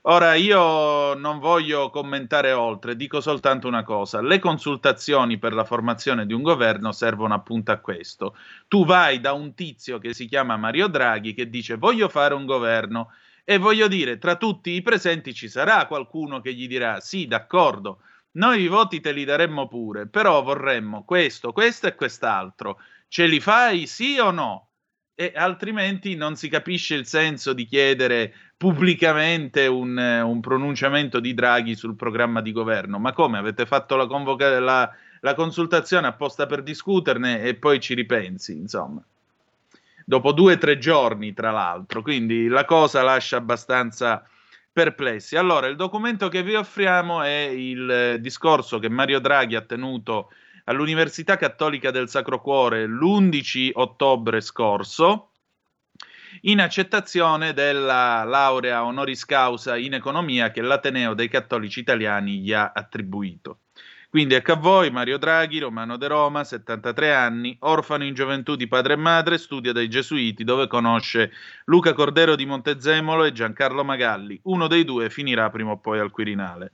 [0.08, 6.26] Ora io non voglio commentare oltre, dico soltanto una cosa, le consultazioni per la formazione
[6.26, 8.36] di un governo servono appunto a questo.
[8.68, 12.46] Tu vai da un tizio che si chiama Mario Draghi che dice voglio fare un
[12.46, 13.10] governo
[13.44, 18.00] e voglio dire tra tutti i presenti ci sarà qualcuno che gli dirà sì d'accordo,
[18.32, 22.78] noi i voti te li daremmo pure, però vorremmo questo, questo e quest'altro.
[23.08, 24.65] Ce li fai sì o no?
[25.18, 31.74] E altrimenti non si capisce il senso di chiedere pubblicamente un, un, pronunciamento di Draghi
[31.74, 32.98] sul programma di governo.
[32.98, 37.94] Ma come avete fatto la, convoca- la, la consultazione apposta per discuterne e poi ci
[37.94, 39.02] ripensi, insomma.
[40.04, 44.22] Dopo due o tre giorni, tra l'altro, quindi la cosa lascia abbastanza
[44.70, 45.36] perplessi.
[45.36, 50.30] Allora, il documento che vi offriamo è il discorso che Mario Draghi ha tenuto
[50.66, 55.30] all'Università Cattolica del Sacro Cuore l'11 ottobre scorso
[56.42, 62.72] in accettazione della laurea honoris causa in economia che l'Ateneo dei Cattolici Italiani gli ha
[62.74, 63.60] attribuito.
[64.08, 68.68] Quindi ecco a voi Mario Draghi, romano de Roma, 73 anni, orfano in gioventù di
[68.68, 71.32] padre e madre, studia dai Gesuiti dove conosce
[71.66, 74.38] Luca Cordero di Montezemolo e Giancarlo Magalli.
[74.44, 76.72] Uno dei due finirà prima o poi al Quirinale.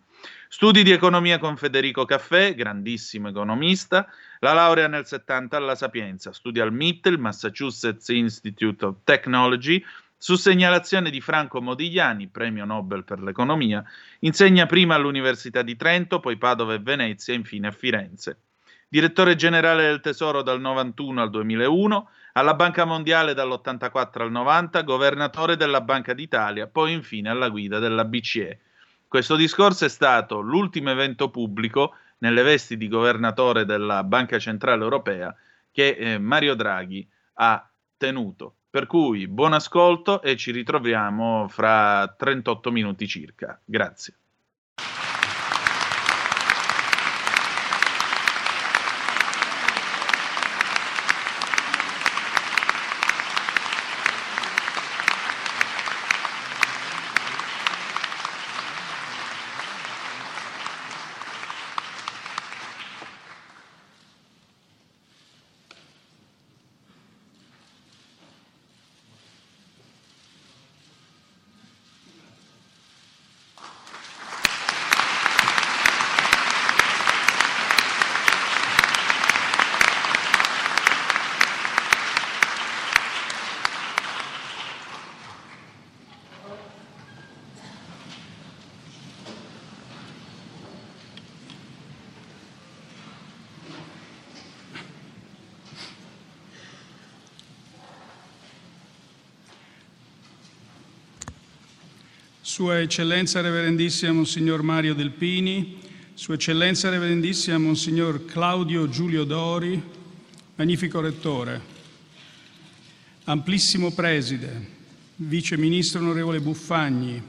[0.55, 4.07] Studi di economia con Federico Caffè, grandissimo economista,
[4.41, 9.83] la laurea nel 70 alla Sapienza, studia al MIT, il Massachusetts Institute of Technology,
[10.15, 13.83] su segnalazione di Franco Modigliani, premio Nobel per l'economia,
[14.19, 18.41] insegna prima all'Università di Trento, poi Padova e Venezia infine a Firenze.
[18.91, 25.57] Direttore generale del Tesoro dal 91 al 2001, alla Banca Mondiale dall'84 al 90, governatore
[25.57, 28.59] della Banca d'Italia, poi infine alla guida della BCE.
[29.13, 35.37] Questo discorso è stato l'ultimo evento pubblico nelle vesti di governatore della Banca Centrale Europea
[35.71, 38.55] che eh, Mario Draghi ha tenuto.
[38.71, 43.61] Per cui buon ascolto e ci ritroviamo fra 38 minuti circa.
[43.63, 44.15] Grazie.
[102.53, 105.79] Sua Eccellenza Reverendissima Monsignor Mario Delpini,
[106.15, 109.81] Sua Eccellenza Reverendissima Monsignor Claudio Giulio Dori,
[110.57, 111.61] magnifico Rettore,
[113.25, 114.67] Amplissimo Preside,
[115.17, 117.23] Vice Ministro Onorevole Buffagni,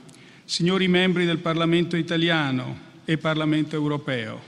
[0.44, 4.42] signori membri del Parlamento italiano e Parlamento europeo,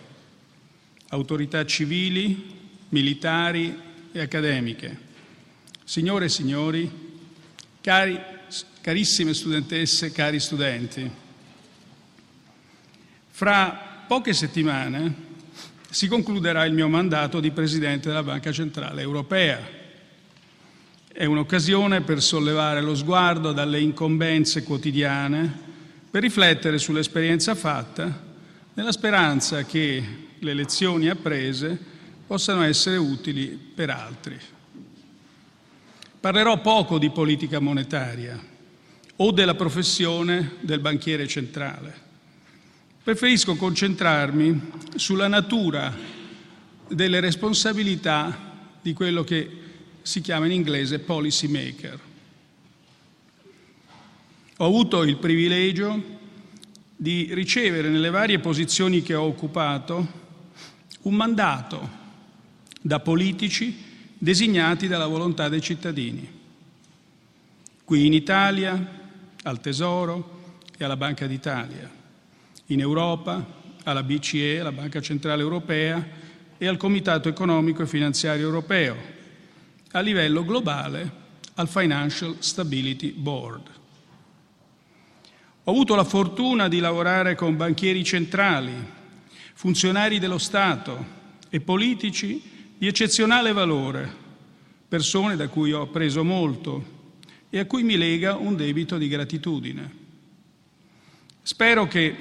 [1.10, 2.54] autorità civili,
[2.89, 3.78] militari
[4.12, 4.98] e accademiche,
[5.84, 6.91] signore e signori,
[7.82, 8.34] cari
[8.86, 11.10] carissime studentesse, cari studenti,
[13.32, 15.15] fra poche settimane
[15.89, 19.60] si concluderà il mio mandato di Presidente della Banca Centrale Europea.
[21.12, 25.52] È un'occasione per sollevare lo sguardo dalle incombenze quotidiane,
[26.12, 28.23] per riflettere sull'esperienza fatta,
[28.75, 30.04] nella speranza che
[30.38, 31.75] le lezioni apprese
[32.27, 34.40] possano essere utili per altri.
[36.19, 38.54] Parlerò poco di politica monetaria
[39.18, 42.04] o della professione del banchiere centrale.
[43.04, 45.96] Preferisco concentrarmi sulla natura
[46.88, 49.50] delle responsabilità di quello che
[50.02, 52.00] si chiama in inglese policy maker.
[54.58, 56.13] Ho avuto il privilegio
[56.96, 60.24] di ricevere nelle varie posizioni che ho occupato
[61.02, 62.04] un mandato
[62.82, 63.84] da politici
[64.18, 66.28] designati dalla volontà dei cittadini.
[67.84, 69.04] Qui in Italia,
[69.46, 70.43] al Tesoro
[70.77, 71.89] e alla Banca d'Italia,
[72.67, 73.46] in Europa,
[73.83, 76.06] alla BCE, la Banca Centrale Europea
[76.58, 78.96] e al Comitato Economico e Finanziario Europeo,
[79.91, 81.23] a livello globale
[81.56, 83.69] al Financial Stability Board.
[85.63, 88.73] Ho avuto la fortuna di lavorare con banchieri centrali,
[89.54, 91.13] funzionari dello Stato
[91.50, 94.12] e politici di eccezionale valore,
[94.87, 96.94] persone da cui ho appreso molto
[97.56, 99.89] e a cui mi lega un debito di gratitudine.
[101.41, 102.13] Spero che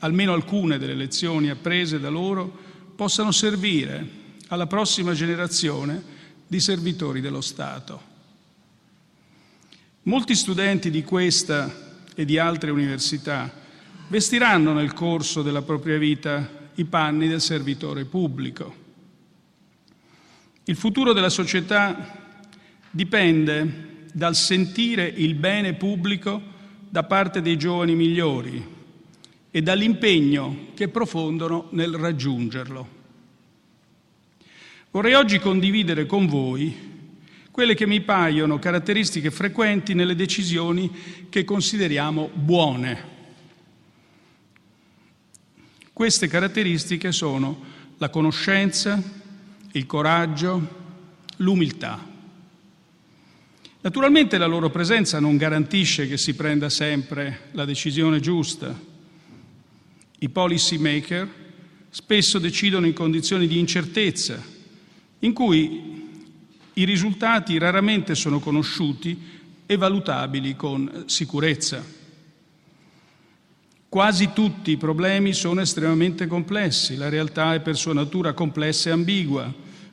[0.00, 2.52] almeno alcune delle lezioni apprese da loro
[2.96, 4.04] possano servire
[4.48, 6.02] alla prossima generazione
[6.48, 8.02] di servitori dello Stato.
[10.02, 13.54] Molti studenti di questa e di altre università
[14.08, 18.74] vestiranno nel corso della propria vita i panni del servitore pubblico.
[20.64, 22.32] Il futuro della società
[22.90, 26.40] dipende dal sentire il bene pubblico
[26.88, 28.64] da parte dei giovani migliori
[29.50, 33.00] e dall'impegno che profondono nel raggiungerlo.
[34.90, 36.90] Vorrei oggi condividere con voi
[37.50, 40.90] quelle che mi paiono caratteristiche frequenti nelle decisioni
[41.28, 43.10] che consideriamo buone.
[45.92, 47.60] Queste caratteristiche sono
[47.98, 49.02] la conoscenza,
[49.72, 50.80] il coraggio,
[51.36, 52.11] l'umiltà.
[53.82, 58.78] Naturalmente la loro presenza non garantisce che si prenda sempre la decisione giusta.
[60.20, 61.28] I policy maker
[61.90, 64.40] spesso decidono in condizioni di incertezza,
[65.18, 66.00] in cui
[66.74, 69.20] i risultati raramente sono conosciuti
[69.66, 71.84] e valutabili con sicurezza.
[73.88, 78.92] Quasi tutti i problemi sono estremamente complessi, la realtà è per sua natura complessa e
[78.92, 79.52] ambigua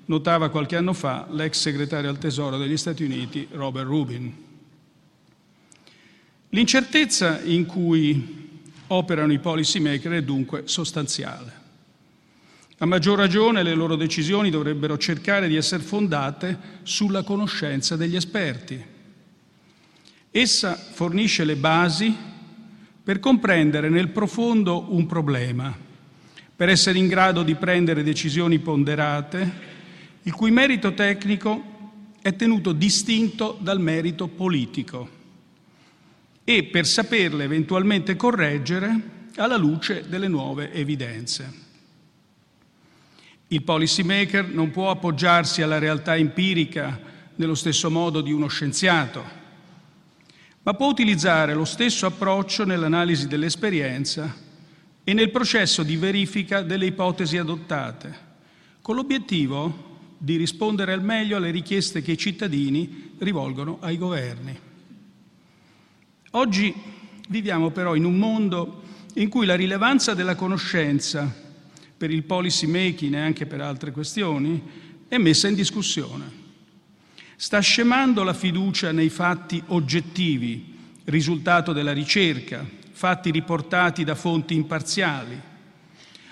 [0.09, 4.33] notava qualche anno fa l'ex segretario al Tesoro degli Stati Uniti Robert Rubin.
[6.49, 8.47] L'incertezza in cui
[8.87, 11.57] operano i policy maker è dunque sostanziale.
[12.79, 18.83] A maggior ragione le loro decisioni dovrebbero cercare di essere fondate sulla conoscenza degli esperti.
[20.31, 22.15] Essa fornisce le basi
[23.03, 25.75] per comprendere nel profondo un problema,
[26.55, 29.68] per essere in grado di prendere decisioni ponderate
[30.29, 31.63] il cui merito tecnico
[32.21, 35.09] è tenuto distinto dal merito politico
[36.43, 41.53] e per saperle eventualmente correggere alla luce delle nuove evidenze.
[43.47, 47.01] Il policy maker non può appoggiarsi alla realtà empirica
[47.33, 49.23] nello stesso modo di uno scienziato,
[50.61, 54.31] ma può utilizzare lo stesso approccio nell'analisi dell'esperienza
[55.03, 58.27] e nel processo di verifica delle ipotesi adottate,
[58.83, 59.87] con l'obiettivo
[60.21, 64.59] di rispondere al meglio alle richieste che i cittadini rivolgono ai governi.
[66.31, 66.73] Oggi
[67.29, 68.83] viviamo però in un mondo
[69.15, 71.33] in cui la rilevanza della conoscenza
[71.97, 74.61] per il policy making e anche per altre questioni
[75.07, 76.37] è messa in discussione.
[77.37, 85.39] Sta scemando la fiducia nei fatti oggettivi, risultato della ricerca, fatti riportati da fonti imparziali.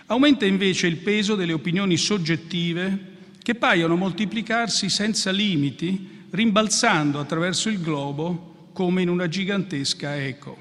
[0.07, 3.15] Aumenta invece il peso delle opinioni soggettive
[3.47, 10.57] che paiono moltiplicarsi senza limiti, rimbalzando attraverso il globo come in una gigantesca eco.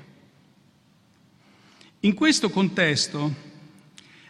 [1.99, 3.35] In questo contesto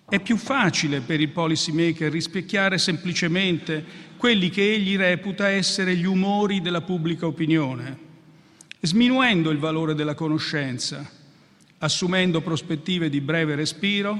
[0.08, 3.84] è più facile per il policy maker rispecchiare semplicemente
[4.16, 7.98] quelli che egli reputa essere gli umori della pubblica opinione,
[8.80, 11.06] sminuendo il valore della conoscenza,
[11.76, 14.18] assumendo prospettive di breve respiro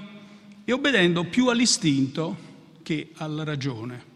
[0.62, 2.37] e obbedendo più all'istinto
[2.82, 4.12] che alla ragione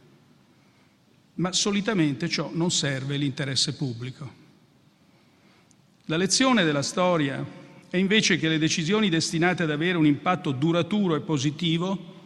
[1.35, 4.39] ma solitamente ciò non serve l'interesse pubblico.
[6.07, 7.45] La lezione della storia
[7.89, 12.19] è invece che le decisioni destinate ad avere un impatto duraturo e positivo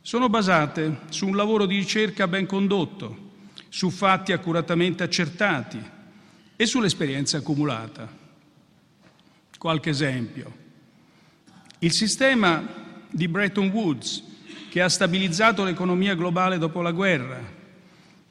[0.00, 3.32] sono basate su un lavoro di ricerca ben condotto,
[3.68, 5.82] su fatti accuratamente accertati
[6.54, 8.24] e sull'esperienza accumulata.
[9.58, 10.64] Qualche esempio.
[11.80, 12.64] Il sistema
[13.10, 14.22] di Bretton Woods,
[14.70, 17.55] che ha stabilizzato l'economia globale dopo la guerra,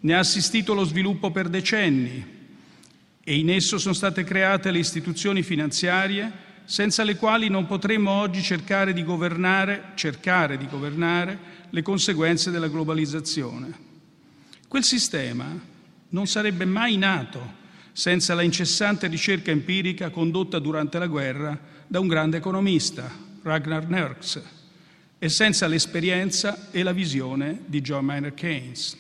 [0.06, 2.34] ne ha assistito lo sviluppo per decenni
[3.24, 6.32] e in esso sono state create le istituzioni finanziarie
[6.66, 11.38] senza le quali non potremmo oggi cercare di governare, cercare di governare
[11.72, 13.74] le conseguenze della globalizzazione.
[14.68, 15.60] Quel sistema
[16.10, 22.08] non sarebbe mai nato senza la incessante ricerca empirica condotta durante la guerra da un
[22.08, 24.40] grande economista, Ragnar Nerks,
[25.18, 28.98] e senza l'esperienza e la visione di John Maynard Keynes.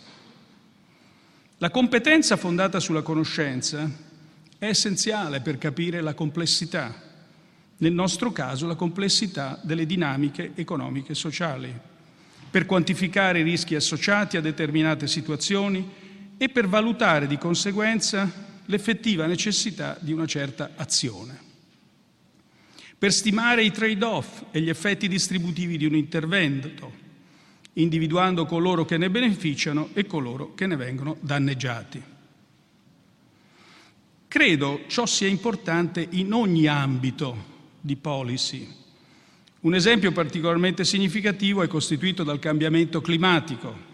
[1.60, 3.89] La competenza fondata sulla conoscenza
[4.58, 6.93] è essenziale per capire la complessità,
[7.78, 11.74] nel nostro caso la complessità delle dinamiche economiche e sociali,
[12.51, 15.89] per quantificare i rischi associati a determinate situazioni
[16.36, 18.30] e per valutare di conseguenza
[18.66, 21.39] l'effettiva necessità di una certa azione,
[22.97, 27.03] per stimare i trade-off e gli effetti distributivi di un intervento,
[27.78, 32.01] individuando coloro che ne beneficiano e coloro che ne vengono danneggiati.
[34.28, 38.67] Credo ciò sia importante in ogni ambito di policy.
[39.61, 43.93] Un esempio particolarmente significativo è costituito dal cambiamento climatico.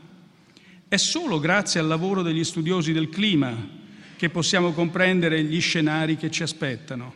[0.88, 3.80] È solo grazie al lavoro degli studiosi del clima
[4.18, 7.14] che possiamo comprendere gli scenari che ci aspettano,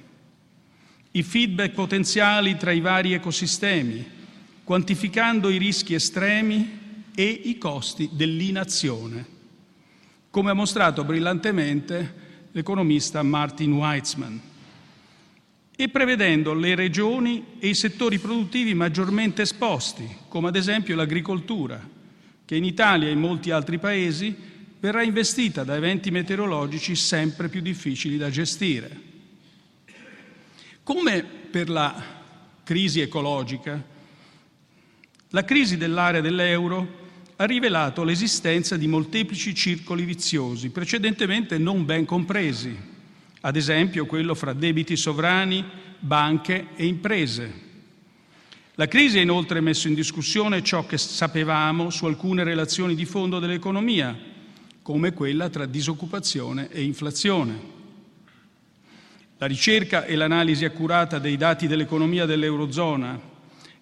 [1.12, 4.06] i feedback potenziali tra i vari ecosistemi,
[4.66, 9.26] quantificando i rischi estremi e i costi dell'inazione,
[10.32, 14.42] come ha mostrato brillantemente l'economista Martin Weitzman,
[15.78, 21.88] e prevedendo le regioni e i settori produttivi maggiormente esposti, come ad esempio l'agricoltura,
[22.44, 24.36] che in Italia e in molti altri paesi
[24.80, 29.02] verrà investita da eventi meteorologici sempre più difficili da gestire.
[30.82, 32.04] Come per la
[32.64, 33.94] crisi ecologica,
[35.36, 37.04] la crisi dell'area dell'euro
[37.36, 42.74] ha rivelato l'esistenza di molteplici circoli viziosi, precedentemente non ben compresi,
[43.42, 45.62] ad esempio quello fra debiti sovrani,
[46.00, 47.64] banche e imprese.
[48.76, 53.40] La crisi ha inoltre messo in discussione ciò che sapevamo su alcune relazioni di fondo
[53.40, 54.18] dell'economia,
[54.82, 57.60] come quella tra disoccupazione e inflazione.
[59.38, 63.34] La ricerca e l'analisi accurata dei dati dell'economia dell'Eurozona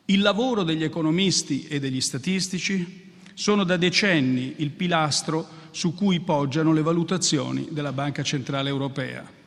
[0.06, 6.74] il lavoro degli economisti e degli statistici sono da decenni il pilastro su cui poggiano
[6.74, 9.42] le valutazioni della Banca Centrale Europea.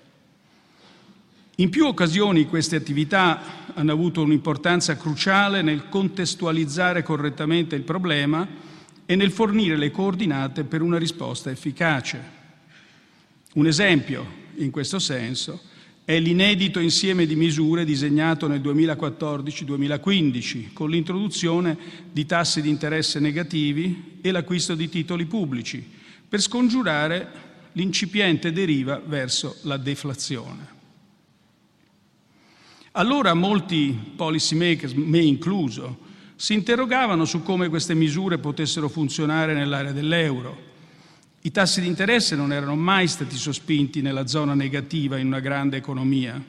[1.58, 8.46] In più occasioni queste attività hanno avuto un'importanza cruciale nel contestualizzare correttamente il problema
[9.06, 12.34] e nel fornire le coordinate per una risposta efficace.
[13.54, 15.60] Un esempio in questo senso
[16.06, 21.76] è l'inedito insieme di misure disegnato nel 2014-2015 con l'introduzione
[22.12, 25.84] di tassi di interesse negativi e l'acquisto di titoli pubblici
[26.28, 27.28] per scongiurare
[27.72, 30.74] l'incipiente deriva verso la deflazione.
[32.92, 35.98] Allora molti policy makers, me incluso,
[36.36, 40.74] si interrogavano su come queste misure potessero funzionare nell'area dell'euro
[41.46, 45.76] i tassi di interesse non erano mai stati sospinti nella zona negativa in una grande
[45.76, 46.42] economia.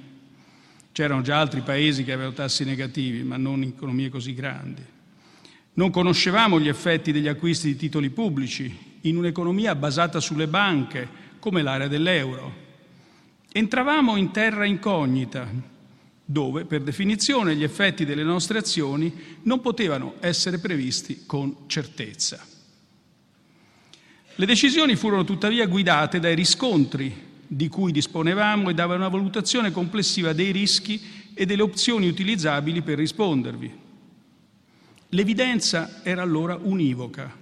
[0.92, 4.84] C'erano già altri paesi che avevano tassi negativi, ma non in economie così grandi.
[5.74, 11.62] Non conoscevamo gli effetti degli acquisti di titoli pubblici in un'economia basata sulle banche, come
[11.62, 12.52] l'area dell'euro.
[13.52, 15.48] Entravamo in terra incognita,
[16.26, 22.56] dove per definizione gli effetti delle nostre azioni non potevano essere previsti con certezza.
[24.40, 30.32] Le decisioni furono tuttavia guidate dai riscontri di cui disponevamo e dava una valutazione complessiva
[30.32, 31.02] dei rischi
[31.34, 33.74] e delle opzioni utilizzabili per rispondervi.
[35.10, 37.36] L'evidenza era allora univoca.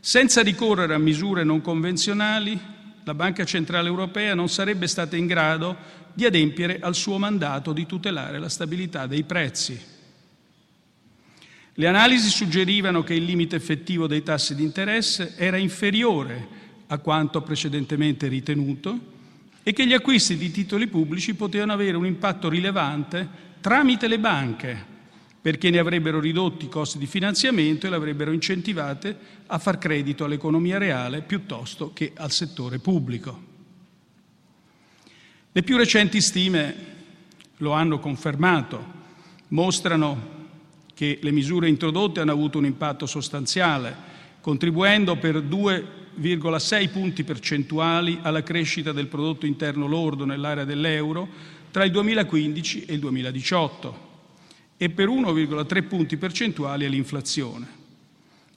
[0.00, 2.58] Senza ricorrere a misure non convenzionali,
[3.04, 5.76] la Banca Centrale Europea non sarebbe stata in grado
[6.14, 9.80] di adempiere al suo mandato di tutelare la stabilità dei prezzi.
[11.76, 17.42] Le analisi suggerivano che il limite effettivo dei tassi di interesse era inferiore a quanto
[17.42, 19.12] precedentemente ritenuto
[19.62, 24.84] e che gli acquisti di titoli pubblici potevano avere un impatto rilevante tramite le banche,
[25.40, 29.16] perché ne avrebbero ridotti i costi di finanziamento e le avrebbero incentivate
[29.46, 33.52] a far credito all'economia reale piuttosto che al settore pubblico.
[35.50, 36.74] Le più recenti stime
[37.56, 38.84] lo hanno confermato,
[39.48, 40.33] mostrano
[40.94, 43.94] che le misure introdotte hanno avuto un impatto sostanziale,
[44.40, 51.28] contribuendo per 2,6 punti percentuali alla crescita del prodotto interno lordo nell'area dell'euro
[51.70, 54.12] tra il 2015 e il 2018
[54.76, 57.66] e per 1,3 punti percentuali all'inflazione.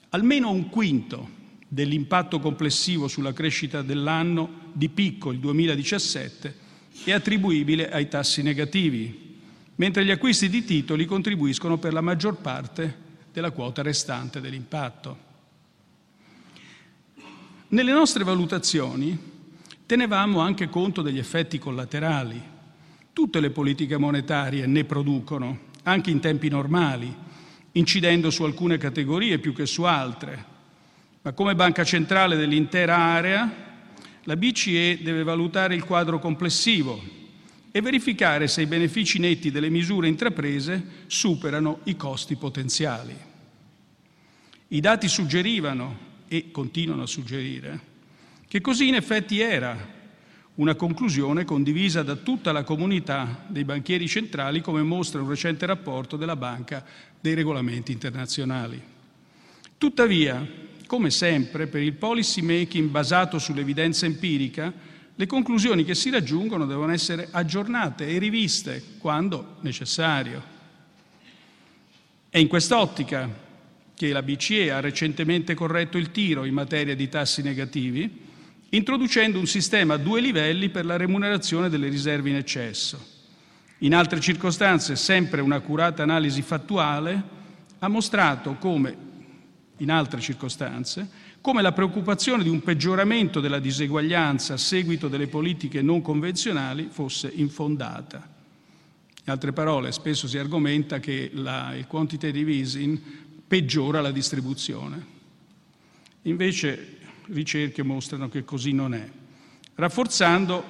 [0.10, 1.30] Almeno un quinto
[1.68, 6.56] dell'impatto complessivo sulla crescita dell'anno di picco, il 2017,
[7.04, 9.27] è attribuibile ai tassi negativi,
[9.78, 15.26] mentre gli acquisti di titoli contribuiscono per la maggior parte della quota restante dell'impatto.
[17.70, 19.18] Nelle nostre valutazioni
[19.86, 22.42] tenevamo anche conto degli effetti collaterali.
[23.14, 27.14] Tutte le politiche monetarie ne producono, anche in tempi normali,
[27.74, 30.56] incidendo su alcune categorie più che su altre.
[31.22, 33.66] Ma come banca centrale dell'intera area
[34.24, 37.17] la BCE deve valutare il quadro complessivo
[37.78, 43.16] e verificare se i benefici netti delle misure intraprese superano i costi potenziali.
[44.70, 47.80] I dati suggerivano, e continuano a suggerire,
[48.48, 49.96] che così in effetti era
[50.56, 56.18] una conclusione condivisa da tutta la comunità dei banchieri centrali, come mostra un recente rapporto
[56.18, 56.84] della Banca
[57.20, 58.82] dei Regolamenti Internazionali.
[59.78, 60.44] Tuttavia,
[60.88, 64.74] come sempre, per il policy making basato sull'evidenza empirica,
[65.20, 70.56] le conclusioni che si raggiungono devono essere aggiornate e riviste quando necessario.
[72.30, 73.28] È in quest'ottica
[73.96, 78.26] che la BCE ha recentemente corretto il tiro in materia di tassi negativi,
[78.70, 83.04] introducendo un sistema a due livelli per la remunerazione delle riserve in eccesso.
[83.80, 87.24] In altre circostanze, sempre un'accurata analisi fattuale
[87.80, 88.96] ha mostrato come,
[89.78, 91.10] in altre circostanze,
[91.42, 97.32] come la preoccupazione di un peggioramento della diseguaglianza a seguito delle politiche non convenzionali fosse
[97.34, 98.36] infondata.
[99.24, 103.00] In altre parole, spesso si argomenta che la, il quantitative easing
[103.48, 105.16] peggiora la distribuzione.
[106.24, 109.10] Invece ricerche mostrano che così non è.
[109.76, 110.64] Rafforzando,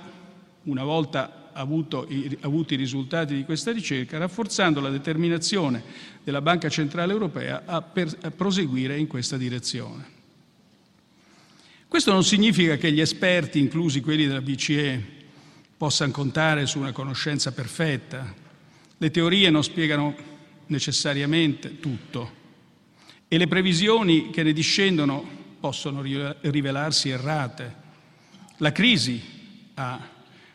[0.63, 2.07] una volta avuto
[2.41, 5.83] avuti i risultati di questa ricerca, rafforzando la determinazione
[6.23, 10.16] della Banca Centrale Europea a, per, a proseguire in questa direzione.
[11.87, 15.01] Questo non significa che gli esperti, inclusi quelli della BCE,
[15.77, 18.33] possano contare su una conoscenza perfetta.
[18.97, 20.13] Le teorie non spiegano
[20.67, 22.31] necessariamente tutto
[23.29, 25.25] e le previsioni che ne discendono
[25.61, 27.75] possono rivelarsi errate.
[28.57, 29.21] La crisi
[29.75, 30.09] ha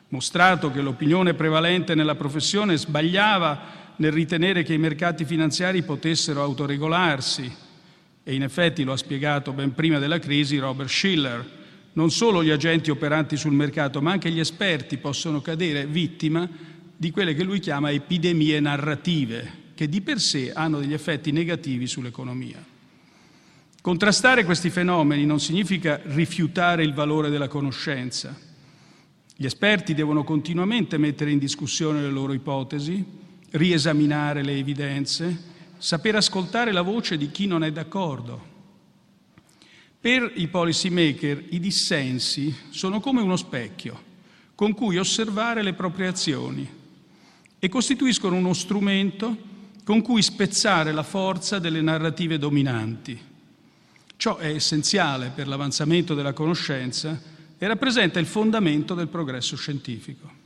[0.09, 7.62] mostrato che l'opinione prevalente nella professione sbagliava nel ritenere che i mercati finanziari potessero autoregolarsi
[8.25, 11.61] e in effetti lo ha spiegato ben prima della crisi Robert Schiller.
[11.95, 16.49] Non solo gli agenti operanti sul mercato, ma anche gli esperti possono cadere vittima
[16.97, 21.87] di quelle che lui chiama epidemie narrative, che di per sé hanno degli effetti negativi
[21.87, 22.65] sull'economia.
[23.83, 28.39] Contrastare questi fenomeni non significa rifiutare il valore della conoscenza.
[29.35, 33.05] Gli esperti devono continuamente mettere in discussione le loro ipotesi,
[33.51, 35.52] riesaminare le evidenze,
[35.83, 38.51] saper ascoltare la voce di chi non è d'accordo.
[39.99, 44.11] Per i policy maker i dissensi sono come uno specchio
[44.55, 46.71] con cui osservare le proprie azioni
[47.59, 49.37] e costituiscono uno strumento
[49.83, 53.21] con cui spezzare la forza delle narrative dominanti.
[54.15, 57.21] Ciò è essenziale per l'avanzamento della conoscenza
[57.59, 60.42] e rappresenta il fondamento del progresso scientifico.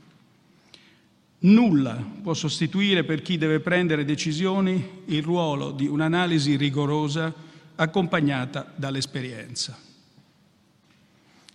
[1.39, 7.33] Nulla può sostituire per chi deve prendere decisioni il ruolo di un'analisi rigorosa
[7.75, 9.77] accompagnata dall'esperienza.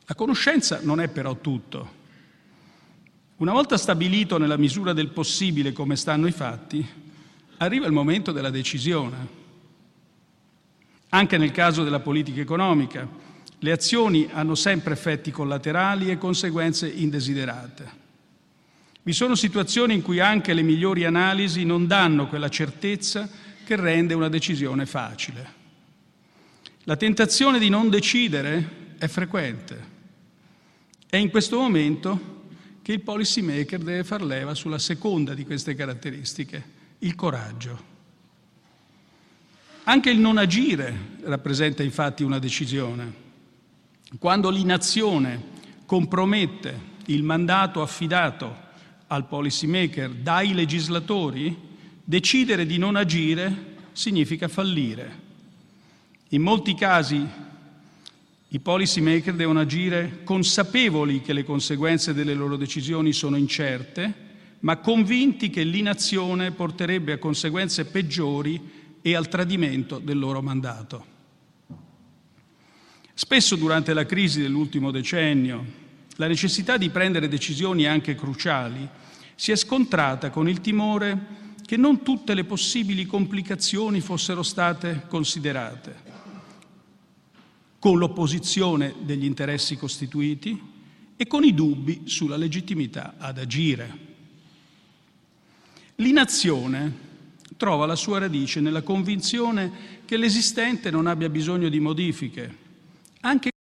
[0.07, 2.01] La conoscenza non è però tutto.
[3.37, 6.87] Una volta stabilito nella misura del possibile come stanno i fatti,
[7.57, 9.41] arriva il momento della decisione
[11.15, 13.07] anche nel caso della politica economica,
[13.59, 18.02] le azioni hanno sempre effetti collaterali e conseguenze indesiderate.
[19.05, 23.29] Vi sono situazioni in cui anche le migliori analisi non danno quella certezza
[23.65, 25.61] che rende una decisione facile.
[26.85, 29.91] La tentazione di non decidere è frequente.
[31.09, 32.45] È in questo momento
[32.81, 36.65] che il policy maker deve far leva sulla seconda di queste caratteristiche,
[37.01, 37.91] il coraggio.
[39.85, 43.21] Anche il non agire rappresenta infatti una decisione.
[44.19, 45.43] Quando l'inazione
[45.87, 48.62] compromette il mandato affidato
[49.13, 51.55] al policy maker dai legislatori,
[52.03, 55.21] decidere di non agire significa fallire.
[56.31, 57.23] In molti casi
[58.49, 64.79] i policy maker devono agire consapevoli che le conseguenze delle loro decisioni sono incerte, ma
[64.79, 68.61] convinti che l'inazione porterebbe a conseguenze peggiori
[69.03, 71.07] e al tradimento del loro mandato.
[73.13, 75.81] Spesso durante la crisi dell'ultimo decennio
[76.17, 78.89] la necessità di prendere decisioni anche cruciali
[79.35, 85.97] si è scontrata con il timore che non tutte le possibili complicazioni fossero state considerate,
[87.79, 90.61] con l'opposizione degli interessi costituiti
[91.17, 94.11] e con i dubbi sulla legittimità ad agire.
[95.97, 97.11] L'inazione
[97.57, 102.57] trova la sua radice nella convinzione che l'esistente non abbia bisogno di modifiche.
[103.21, 103.52] Anche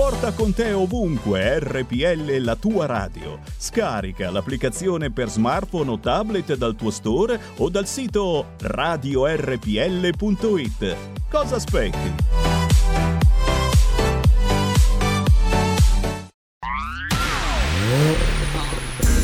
[0.00, 3.38] Porta con te ovunque RPL la tua radio.
[3.58, 9.36] Scarica l'applicazione per smartphone o tablet dal tuo store o dal sito radiorpl.it.
[11.28, 12.14] Cosa aspetti?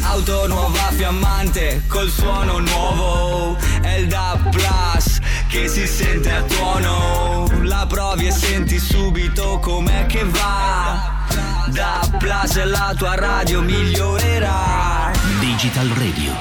[0.03, 7.46] Auto nuova fiammante col suono nuovo, è il DA Plus che si sente a tuono
[7.67, 11.27] la provi e senti subito com'è che va
[11.69, 15.11] DAB Plus la tua radio migliorerà
[15.41, 16.33] Digital Radio,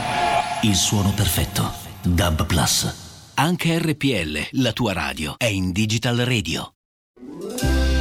[0.62, 1.74] il suono perfetto.
[2.04, 3.32] DAB Plus.
[3.36, 6.74] Anche RPL, la tua radio, è in Digital Radio.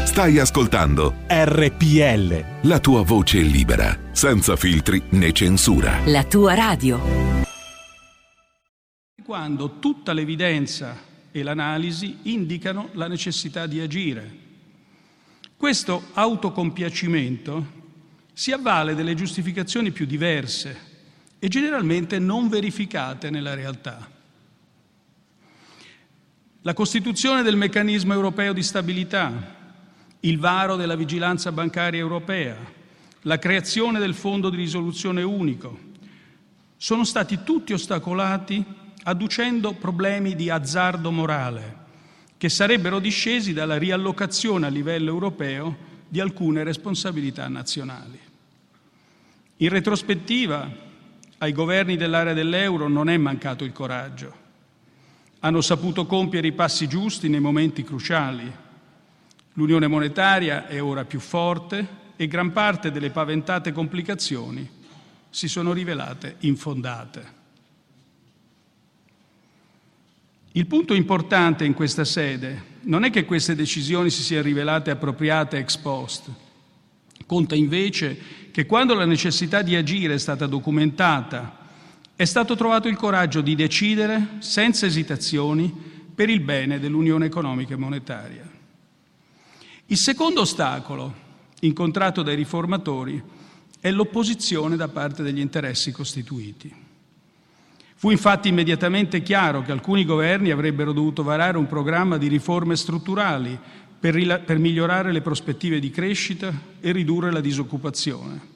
[0.05, 2.69] Stai ascoltando RPL.
[2.69, 6.01] la tua voce libera, senza filtri né censura.
[6.05, 7.01] La tua radio.
[9.25, 14.39] Quando tutta l'evidenza e l'analisi indicano la necessità di agire.
[15.57, 17.83] Questo autocompiacimento
[18.33, 20.93] si avvale delle giustificazioni più diverse
[21.41, 24.09] e generalmente non verificate nella realtà.
[26.63, 29.57] La costituzione del meccanismo europeo di stabilità,
[30.21, 32.57] il varo della vigilanza bancaria europea,
[33.23, 35.77] la creazione del fondo di risoluzione unico,
[36.77, 41.83] sono stati tutti ostacolati adducendo problemi di azzardo morale
[42.37, 48.19] che sarebbero discesi dalla riallocazione a livello europeo di alcune responsabilità nazionali.
[49.59, 50.71] In retrospettiva,
[51.39, 54.43] ai governi dell'area dell'euro non è mancato il coraggio.
[55.41, 58.51] Hanno saputo compiere i passi giusti nei momenti cruciali.
[59.55, 64.69] L'unione monetaria è ora più forte e gran parte delle paventate complicazioni
[65.31, 67.43] si sono rivelate infondate.
[70.57, 75.59] Il punto importante in questa sede non è che queste decisioni si siano rivelate appropriate
[75.59, 76.31] ex post,
[77.27, 78.17] conta invece
[78.53, 81.59] che quando la necessità di agire è stata documentata,
[82.15, 85.75] è stato trovato il coraggio di decidere senza esitazioni
[86.15, 88.49] per il bene dell'Unione economica e monetaria.
[89.87, 91.15] Il secondo ostacolo
[91.63, 93.21] incontrato dai riformatori
[93.81, 96.84] è l'opposizione da parte degli interessi costituiti.
[97.97, 103.59] Fu infatti immediatamente chiaro che alcuni governi avrebbero dovuto varare un programma di riforme strutturali
[103.99, 108.53] per, rila- per migliorare le prospettive di crescita e ridurre la disoccupazione.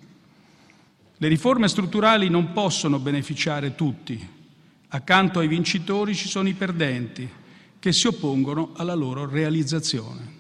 [1.17, 4.37] Le riforme strutturali non possono beneficiare tutti.
[4.89, 7.29] Accanto ai vincitori ci sono i perdenti
[7.79, 10.37] che si oppongono alla loro realizzazione.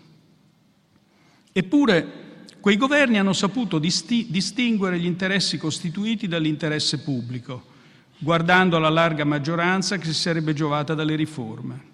[1.52, 2.26] Eppure
[2.60, 7.76] quei governi hanno saputo disti- distinguere gli interessi costituiti dall'interesse pubblico
[8.18, 11.86] guardando alla larga maggioranza che si sarebbe giovata dalle riforme.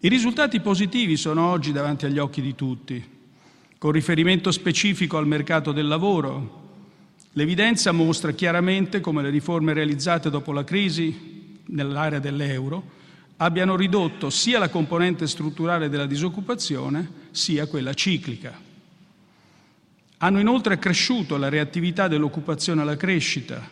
[0.00, 3.12] I risultati positivi sono oggi davanti agli occhi di tutti.
[3.78, 6.62] Con riferimento specifico al mercato del lavoro,
[7.32, 13.02] l'evidenza mostra chiaramente come le riforme realizzate dopo la crisi nell'area dell'euro
[13.38, 18.60] abbiano ridotto sia la componente strutturale della disoccupazione sia quella ciclica.
[20.18, 23.68] Hanno inoltre accresciuto la reattività dell'occupazione alla crescita,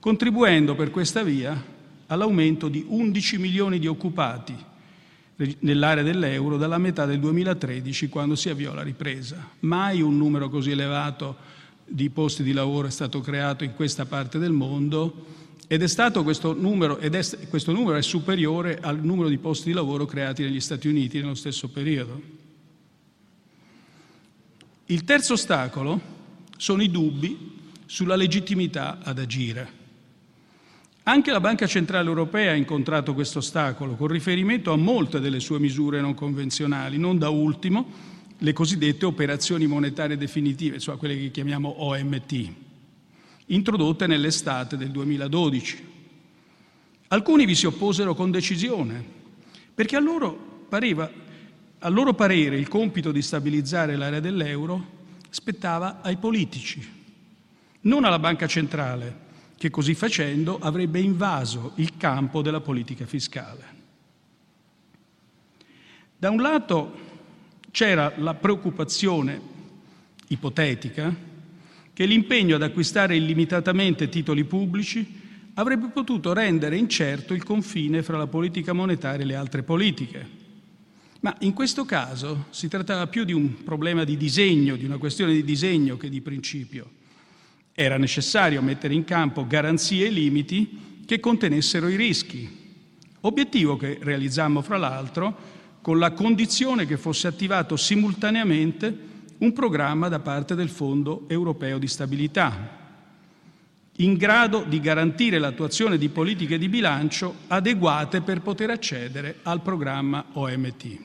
[0.00, 1.74] contribuendo per questa via
[2.06, 4.54] all'aumento di 11 milioni di occupati
[5.60, 9.50] nell'area dell'euro dalla metà del 2013 quando si avviò la ripresa.
[9.60, 11.36] Mai un numero così elevato
[11.84, 15.34] di posti di lavoro è stato creato in questa parte del mondo
[15.68, 19.68] ed è stato questo numero, ed è, questo numero è superiore al numero di posti
[19.68, 22.22] di lavoro creati negli Stati Uniti nello stesso periodo.
[24.86, 26.00] Il terzo ostacolo
[26.56, 27.54] sono i dubbi
[27.86, 29.75] sulla legittimità ad agire.
[31.08, 35.60] Anche la Banca Centrale Europea ha incontrato questo ostacolo con riferimento a molte delle sue
[35.60, 37.86] misure non convenzionali, non da ultimo
[38.38, 42.52] le cosiddette operazioni monetarie definitive, cioè quelle che chiamiamo OMT,
[43.46, 45.84] introdotte nell'estate del 2012.
[47.06, 49.04] Alcuni vi si opposero con decisione,
[49.72, 51.08] perché a loro, pareva,
[51.78, 54.84] a loro parere il compito di stabilizzare l'area dell'euro
[55.30, 56.84] spettava ai politici,
[57.82, 59.25] non alla Banca Centrale
[59.56, 63.74] che così facendo avrebbe invaso il campo della politica fiscale.
[66.18, 67.04] Da un lato
[67.70, 69.40] c'era la preoccupazione
[70.28, 71.14] ipotetica
[71.92, 78.26] che l'impegno ad acquistare illimitatamente titoli pubblici avrebbe potuto rendere incerto il confine fra la
[78.26, 80.44] politica monetaria e le altre politiche.
[81.20, 85.32] Ma in questo caso si trattava più di un problema di disegno, di una questione
[85.32, 86.90] di disegno che di principio.
[87.78, 92.48] Era necessario mettere in campo garanzie e limiti che contenessero i rischi,
[93.20, 95.36] obiettivo che realizzammo fra l'altro
[95.82, 98.98] con la condizione che fosse attivato simultaneamente
[99.38, 102.78] un programma da parte del Fondo europeo di stabilità,
[103.96, 110.24] in grado di garantire l'attuazione di politiche di bilancio adeguate per poter accedere al programma
[110.32, 110.98] OMT.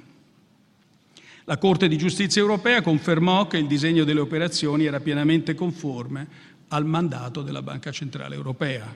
[1.46, 6.28] La Corte di giustizia europea confermò che il disegno delle operazioni era pienamente conforme
[6.74, 8.94] al mandato della Banca Centrale Europea.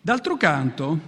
[0.00, 0.98] D'altro canto,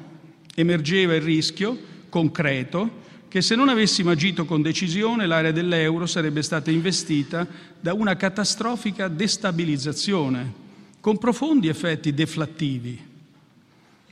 [0.55, 1.77] emergeva il rischio
[2.09, 7.47] concreto che se non avessimo agito con decisione l'area dell'euro sarebbe stata investita
[7.81, 10.63] da una catastrofica destabilizzazione,
[11.01, 13.13] con profondi effetti deflattivi.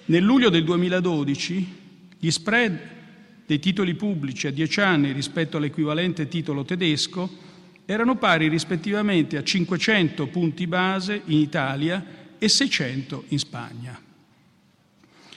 [0.06, 1.78] Nel luglio del 2012
[2.18, 2.78] gli spread
[3.46, 7.50] dei titoli pubblici a 10 anni rispetto all'equivalente titolo tedesco
[7.84, 12.04] erano pari rispettivamente a 500 punti base in Italia
[12.38, 14.00] e 600 in Spagna.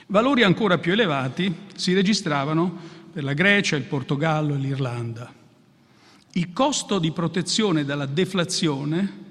[0.07, 5.33] Valori ancora più elevati si registravano per la Grecia, il Portogallo e l'Irlanda.
[6.33, 9.23] Il costo di protezione dalla deflazione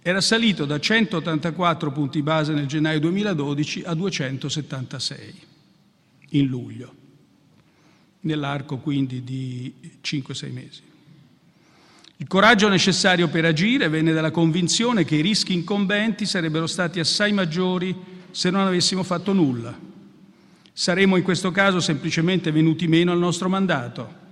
[0.00, 5.34] era salito da 184 punti base nel gennaio 2012 a 276
[6.30, 6.94] in luglio,
[8.20, 9.72] nell'arco quindi di
[10.02, 10.87] 5-6 mesi.
[12.20, 17.32] Il coraggio necessario per agire venne dalla convinzione che i rischi incombenti sarebbero stati assai
[17.32, 17.94] maggiori
[18.30, 19.88] se non avessimo fatto nulla
[20.78, 24.26] saremmo in questo caso semplicemente venuti meno al nostro mandato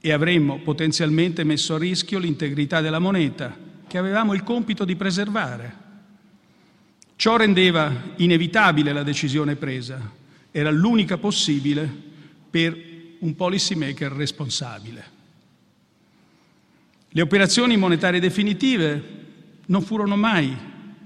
[0.00, 3.54] e avremmo potenzialmente messo a rischio l'integrità della moneta
[3.86, 5.76] che avevamo il compito di preservare.
[7.14, 10.00] Ciò rendeva inevitabile la decisione presa,
[10.50, 11.86] era l'unica possibile
[12.48, 12.74] per
[13.18, 15.20] un policy maker responsabile.
[17.14, 19.20] Le operazioni monetarie definitive
[19.66, 20.56] non furono mai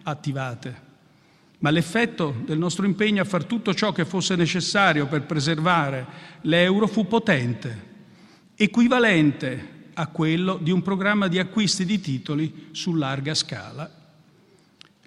[0.03, 0.85] attivate
[1.59, 6.07] ma l'effetto del nostro impegno a far tutto ciò che fosse necessario per preservare
[6.43, 7.95] l'euro fu potente,
[8.55, 13.91] equivalente a quello di un programma di acquisti di titoli su larga scala.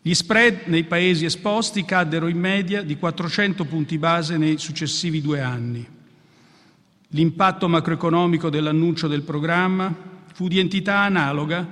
[0.02, 5.42] Gli spread nei paesi esposti caddero in media di 400 punti base nei successivi due
[5.42, 5.88] anni.
[7.10, 9.96] L'impatto macroeconomico dell'annuncio del programma
[10.40, 11.68] fu di entità analoga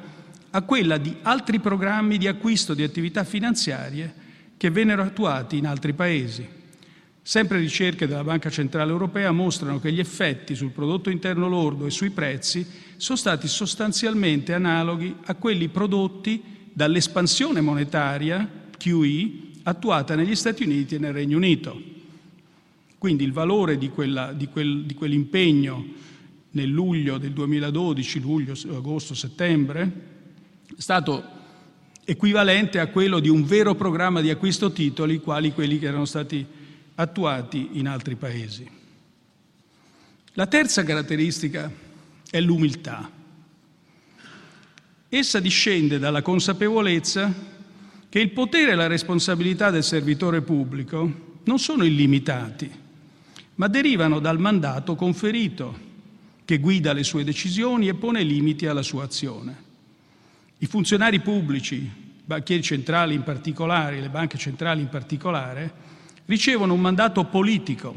[0.49, 4.13] a quella di altri programmi di acquisto di attività finanziarie
[4.57, 6.45] che vennero attuati in altri paesi.
[7.22, 11.91] Sempre ricerche della Banca Centrale Europea mostrano che gli effetti sul prodotto interno lordo e
[11.91, 16.43] sui prezzi sono stati sostanzialmente analoghi a quelli prodotti
[16.74, 19.32] dall'espansione monetaria QE
[19.63, 21.82] attuata negli Stati Uniti e nel Regno Unito.
[22.97, 25.86] Quindi il valore di, quella, di, quel, di quell'impegno
[26.58, 29.91] nel luglio del 2012, luglio, agosto, settembre,
[30.76, 31.36] è stato
[32.03, 36.43] equivalente a quello di un vero programma di acquisto titoli, quali quelli che erano stati
[36.95, 38.68] attuati in altri paesi.
[40.34, 41.72] La terza caratteristica
[42.30, 43.12] è l'umiltà.
[45.10, 47.32] Essa discende dalla consapevolezza
[48.10, 52.70] che il potere e la responsabilità del servitore pubblico non sono illimitati,
[53.55, 55.86] ma derivano dal mandato conferito
[56.48, 59.66] che guida le sue decisioni e pone limiti alla sua azione.
[60.60, 61.91] I funzionari pubblici, i
[62.24, 65.74] banchieri centrali in particolare, le banche centrali in particolare,
[66.24, 67.93] ricevono un mandato politico,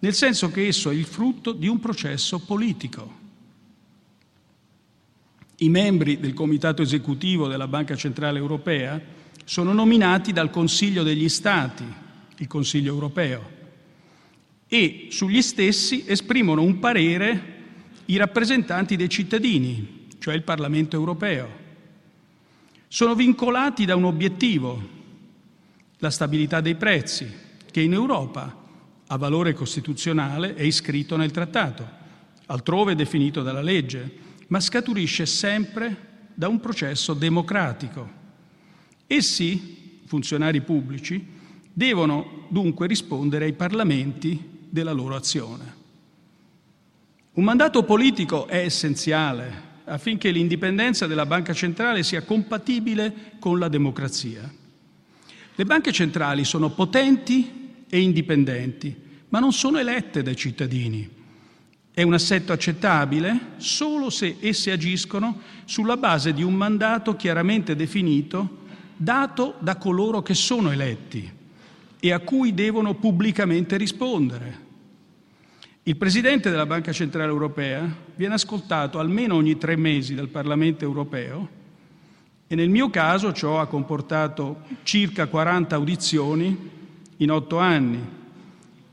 [0.00, 3.18] nel senso che esso è il frutto di un processo politico.
[5.58, 9.00] I membri del comitato esecutivo della Banca Centrale Europea
[9.44, 11.84] sono nominati dal Consiglio degli Stati,
[12.38, 13.48] il Consiglio europeo,
[14.66, 17.54] e sugli stessi esprimono un parere
[18.06, 21.64] i rappresentanti dei cittadini, cioè il Parlamento europeo
[22.88, 24.94] sono vincolati da un obiettivo,
[25.98, 27.30] la stabilità dei prezzi,
[27.70, 28.64] che in Europa
[29.06, 31.86] ha valore costituzionale è iscritto nel trattato,
[32.46, 38.08] altrove definito dalla legge, ma scaturisce sempre da un processo democratico.
[39.06, 41.34] Essi, funzionari pubblici,
[41.72, 45.75] devono dunque rispondere ai parlamenti della loro azione.
[47.36, 54.50] Un mandato politico è essenziale affinché l'indipendenza della banca centrale sia compatibile con la democrazia.
[55.54, 58.96] Le banche centrali sono potenti e indipendenti,
[59.28, 61.06] ma non sono elette dai cittadini.
[61.92, 68.64] È un assetto accettabile solo se esse agiscono sulla base di un mandato chiaramente definito
[68.96, 71.30] dato da coloro che sono eletti
[72.00, 74.65] e a cui devono pubblicamente rispondere.
[75.88, 81.48] Il Presidente della Banca Centrale Europea viene ascoltato almeno ogni tre mesi dal Parlamento europeo
[82.48, 86.70] e nel mio caso ciò ha comportato circa 40 audizioni
[87.18, 88.04] in otto anni.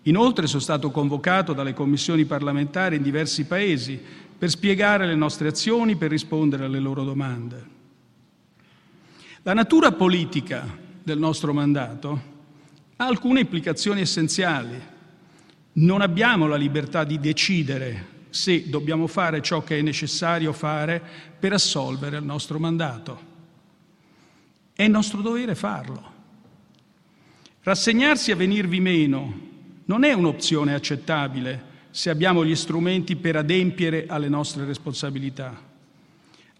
[0.03, 3.99] Inoltre sono stato convocato dalle commissioni parlamentari in diversi paesi
[4.37, 7.65] per spiegare le nostre azioni, per rispondere alle loro domande.
[9.41, 10.63] La natura politica
[11.01, 12.21] del nostro mandato
[12.97, 14.91] ha alcune implicazioni essenziali
[15.73, 21.01] non abbiamo la libertà di decidere se dobbiamo fare ciò che è necessario fare
[21.39, 23.31] per assolvere il nostro mandato.
[24.73, 26.11] È nostro dovere farlo.
[27.61, 29.51] Rassegnarsi a venirvi meno
[29.85, 35.61] non è un'opzione accettabile se abbiamo gli strumenti per adempiere alle nostre responsabilità.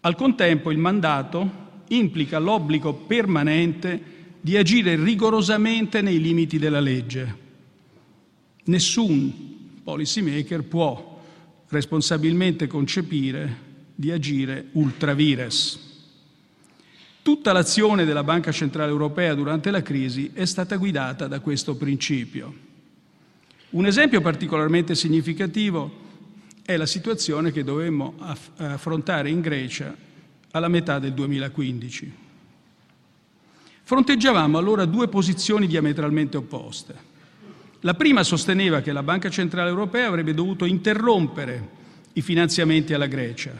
[0.01, 7.43] Al contempo il mandato implica l'obbligo permanente di agire rigorosamente nei limiti della legge.
[8.66, 11.22] Nessun policy maker può
[11.68, 15.80] responsabilmente concepire di agire ultra vires.
[17.22, 22.72] Tutta l'azione della Banca Centrale Europea durante la crisi è stata guidata da questo principio.
[23.72, 26.01] Un esempio particolarmente significativo
[26.64, 28.16] è la situazione che dovemmo
[28.57, 29.95] affrontare in Grecia
[30.51, 32.14] alla metà del 2015.
[33.84, 37.11] Fronteggiavamo allora due posizioni diametralmente opposte.
[37.86, 41.70] La prima sosteneva che la Banca Centrale Europea avrebbe dovuto interrompere
[42.14, 43.52] i finanziamenti alla Grecia.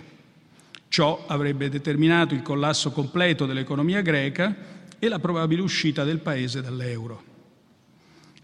[0.88, 4.56] Ciò avrebbe determinato il collasso completo dell'economia greca
[4.98, 7.22] e la probabile uscita del paese dall'euro.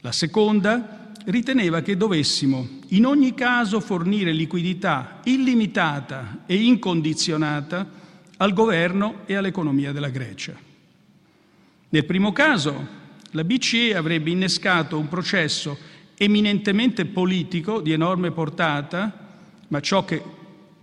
[0.02, 7.90] La seconda riteneva che dovessimo in ogni caso fornire liquidità illimitata e incondizionata
[8.36, 10.58] al governo e all'economia della Grecia.
[11.88, 12.99] Nel primo caso
[13.32, 15.78] la BCE avrebbe innescato un processo
[16.16, 19.28] eminentemente politico di enorme portata,
[19.68, 20.22] ma ciò che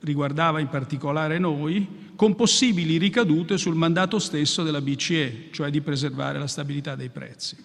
[0.01, 6.39] riguardava in particolare noi, con possibili ricadute sul mandato stesso della BCE, cioè di preservare
[6.39, 7.57] la stabilità dei prezzi.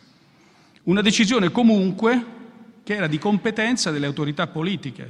[0.83, 2.39] Una decisione comunque
[2.83, 5.09] che era di competenza delle autorità politiche,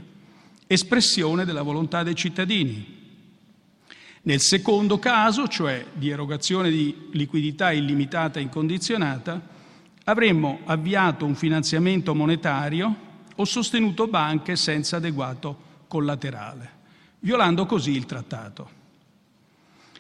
[0.68, 3.00] espressione della volontà dei cittadini.
[4.24, 9.42] Nel secondo caso, cioè di erogazione di liquidità illimitata e incondizionata,
[10.06, 16.70] avremmo avviato un finanziamento monetario o sostenuto banche senza adeguato collaterale,
[17.20, 18.80] violando così il trattato.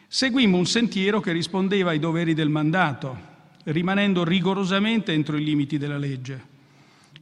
[0.07, 3.29] Seguimmo un sentiero che rispondeva ai doveri del mandato,
[3.63, 6.49] rimanendo rigorosamente entro i limiti della legge.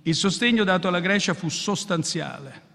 [0.04, 2.68] Il sostegno dato alla Grecia fu sostanziale.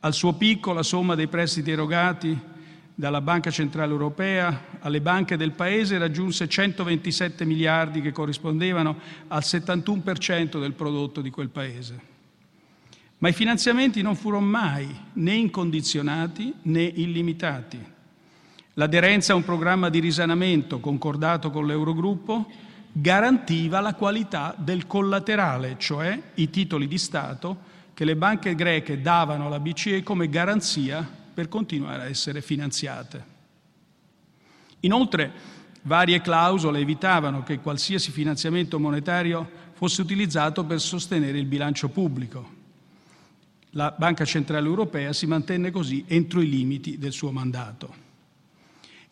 [0.00, 2.38] Al suo picco la somma dei prestiti erogati
[3.02, 8.96] dalla Banca Centrale Europea alle banche del Paese raggiunse 127 miliardi che corrispondevano
[9.26, 12.00] al 71% del prodotto di quel Paese.
[13.18, 17.84] Ma i finanziamenti non furono mai né incondizionati né illimitati.
[18.74, 22.48] L'aderenza a un programma di risanamento concordato con l'Eurogruppo
[22.92, 29.46] garantiva la qualità del collaterale, cioè i titoli di Stato che le banche greche davano
[29.46, 33.24] alla BCE come garanzia per continuare a essere finanziate.
[34.80, 35.32] Inoltre,
[35.82, 42.60] varie clausole evitavano che qualsiasi finanziamento monetario fosse utilizzato per sostenere il bilancio pubblico.
[43.70, 48.10] La Banca Centrale Europea si mantenne così entro i limiti del suo mandato.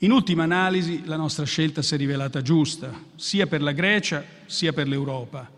[0.03, 4.73] In ultima analisi la nostra scelta si è rivelata giusta, sia per la Grecia sia
[4.73, 5.51] per l'Europa,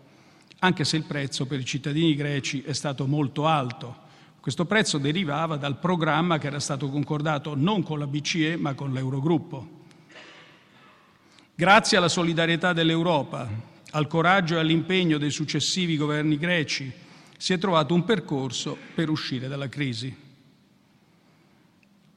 [0.59, 4.02] anche se il prezzo per i cittadini greci è stato molto alto.
[4.43, 8.91] Questo prezzo derivava dal programma che era stato concordato non con la BCE ma con
[8.91, 9.85] l'Eurogruppo.
[11.55, 13.47] Grazie alla solidarietà dell'Europa,
[13.91, 16.91] al coraggio e all'impegno dei successivi governi greci,
[17.37, 20.13] si è trovato un percorso per uscire dalla crisi.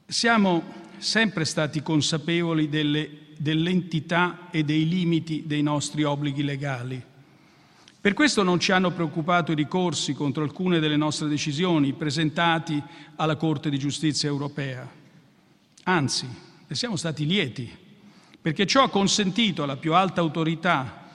[0.05, 0.63] Siamo
[0.97, 7.01] sempre stati consapevoli delle, dell'entità e dei limiti dei nostri obblighi legali.
[7.99, 12.81] Per questo non ci hanno preoccupato i ricorsi contro alcune delle nostre decisioni presentati
[13.15, 14.87] alla Corte di giustizia europea.
[15.83, 16.27] Anzi,
[16.67, 17.69] ne siamo stati lieti,
[18.39, 21.05] perché ciò ha consentito alla più alta autorità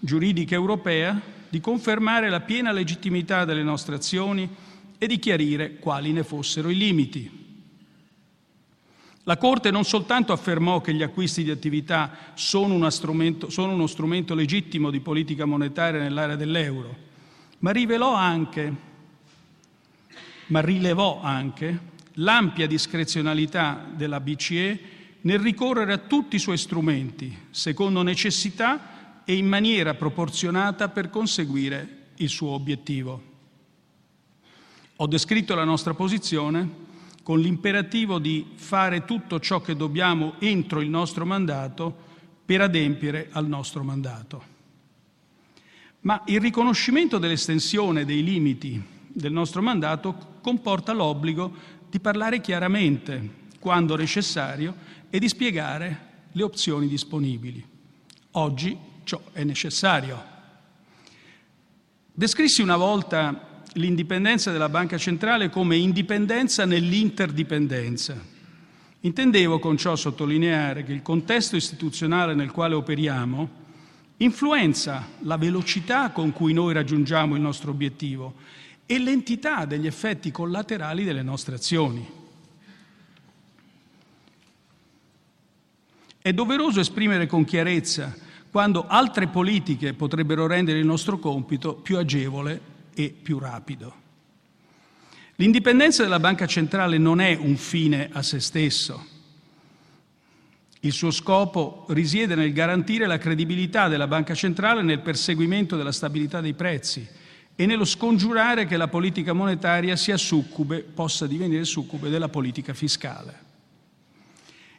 [0.00, 1.18] giuridica europea
[1.48, 4.48] di confermare la piena legittimità delle nostre azioni
[4.98, 7.41] e di chiarire quali ne fossero i limiti.
[9.24, 13.86] La Corte non soltanto affermò che gli acquisti di attività sono, uno strumento, sono uno
[13.86, 16.96] strumento legittimo di politica monetaria nell'area dell'euro,
[17.60, 18.74] ma rivelò anche,
[20.46, 24.80] ma rilevò anche l'ampia discrezionalità della BCE
[25.20, 32.06] nel ricorrere a tutti i suoi strumenti, secondo necessità e in maniera proporzionata per conseguire
[32.16, 33.30] il suo obiettivo.
[34.96, 36.81] Ho descritto la nostra posizione
[37.22, 41.94] con l'imperativo di fare tutto ciò che dobbiamo entro il nostro mandato
[42.44, 44.50] per adempiere al nostro mandato.
[46.00, 51.52] Ma il riconoscimento dell'estensione dei limiti del nostro mandato comporta l'obbligo
[51.88, 54.74] di parlare chiaramente, quando necessario,
[55.08, 57.64] e di spiegare le opzioni disponibili.
[58.32, 60.30] Oggi ciò è necessario.
[62.12, 68.20] Descrissi una volta l'indipendenza della banca centrale come indipendenza nell'interdipendenza.
[69.00, 73.60] Intendevo con ciò sottolineare che il contesto istituzionale nel quale operiamo
[74.18, 78.34] influenza la velocità con cui noi raggiungiamo il nostro obiettivo
[78.86, 82.20] e l'entità degli effetti collaterali delle nostre azioni.
[86.20, 88.14] È doveroso esprimere con chiarezza
[88.48, 94.00] quando altre politiche potrebbero rendere il nostro compito più agevole e più rapido.
[95.36, 99.06] L'indipendenza della banca centrale non è un fine a se stesso.
[100.80, 106.40] Il suo scopo risiede nel garantire la credibilità della banca centrale nel perseguimento della stabilità
[106.40, 107.06] dei prezzi
[107.54, 113.50] e nello scongiurare che la politica monetaria sia succube, possa divenire succube della politica fiscale.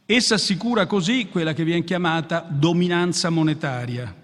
[0.05, 4.22] Essa assicura così quella che viene chiamata dominanza monetaria.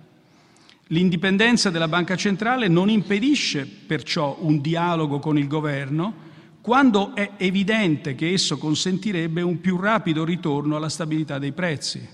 [0.92, 6.28] L'indipendenza della banca centrale non impedisce perciò un dialogo con il governo
[6.62, 12.08] quando è evidente che esso consentirebbe un più rapido ritorno alla stabilità dei prezzi.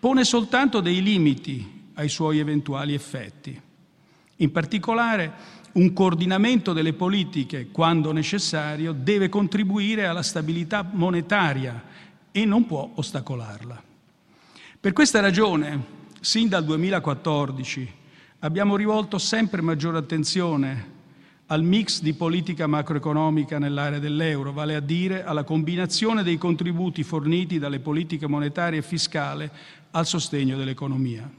[0.00, 3.60] Pone soltanto dei limiti ai suoi eventuali effetti.
[4.36, 5.32] In particolare,
[5.72, 11.82] un coordinamento delle politiche, quando necessario, deve contribuire alla stabilità monetaria
[12.32, 13.82] e non può ostacolarla.
[14.80, 17.92] Per questa ragione, sin dal 2014,
[18.40, 20.96] abbiamo rivolto sempre maggiore attenzione
[21.46, 27.58] al mix di politica macroeconomica nell'area dell'euro, vale a dire alla combinazione dei contributi forniti
[27.58, 29.50] dalle politiche monetarie e fiscale
[29.92, 31.30] al sostegno dell'economia.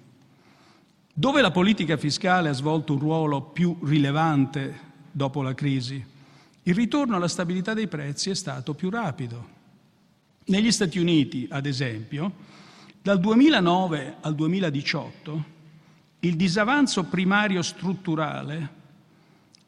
[1.13, 6.03] Dove la politica fiscale ha svolto un ruolo più rilevante dopo la crisi,
[6.63, 9.57] il ritorno alla stabilità dei prezzi è stato più rapido.
[10.45, 12.31] Negli Stati Uniti, ad esempio,
[13.09, 15.43] dal 2009 al 2018
[16.19, 18.69] il disavanzo primario strutturale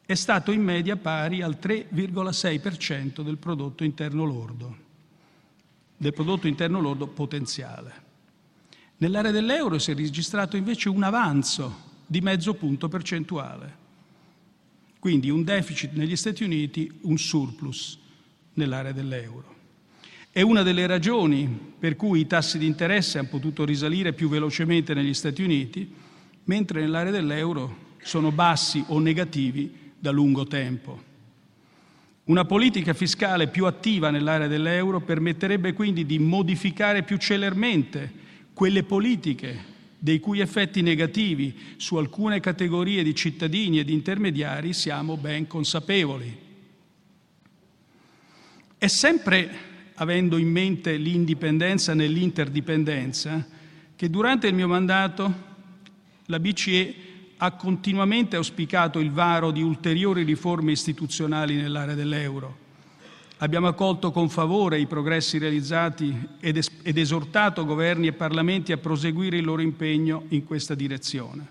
[0.06, 4.76] è stato in media pari al 3,6% del prodotto interno lordo,
[5.96, 8.02] del prodotto interno lordo potenziale.
[8.98, 13.76] Nell'area dell'euro si è registrato invece un avanzo di mezzo punto percentuale,
[15.00, 17.98] quindi un deficit negli Stati Uniti, un surplus
[18.52, 19.51] nell'area dell'euro.
[20.34, 21.46] È una delle ragioni
[21.78, 25.92] per cui i tassi di interesse hanno potuto risalire più velocemente negli Stati Uniti,
[26.44, 31.02] mentre nell'area dell'euro sono bassi o negativi da lungo tempo.
[32.24, 38.10] Una politica fiscale più attiva nell'area dell'euro permetterebbe quindi di modificare più celermente
[38.54, 45.18] quelle politiche dei cui effetti negativi su alcune categorie di cittadini e di intermediari siamo
[45.18, 46.34] ben consapevoli.
[48.78, 49.70] È sempre
[50.02, 53.46] avendo in mente l'indipendenza nell'interdipendenza
[53.94, 55.50] che durante il mio mandato
[56.26, 56.94] la BCE
[57.36, 62.58] ha continuamente auspicato il varo di ulteriori riforme istituzionali nell'area dell'euro.
[63.38, 68.76] Abbiamo accolto con favore i progressi realizzati ed, es- ed esortato governi e parlamenti a
[68.78, 71.46] proseguire il loro impegno in questa direzione.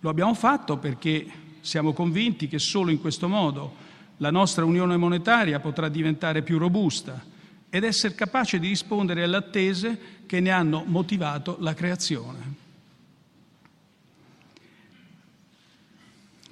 [0.00, 1.26] Lo abbiamo fatto perché
[1.60, 3.86] siamo convinti che solo in questo modo
[4.18, 7.24] la nostra unione monetaria potrà diventare più robusta
[7.70, 12.66] ed essere capace di rispondere alle attese che ne hanno motivato la creazione.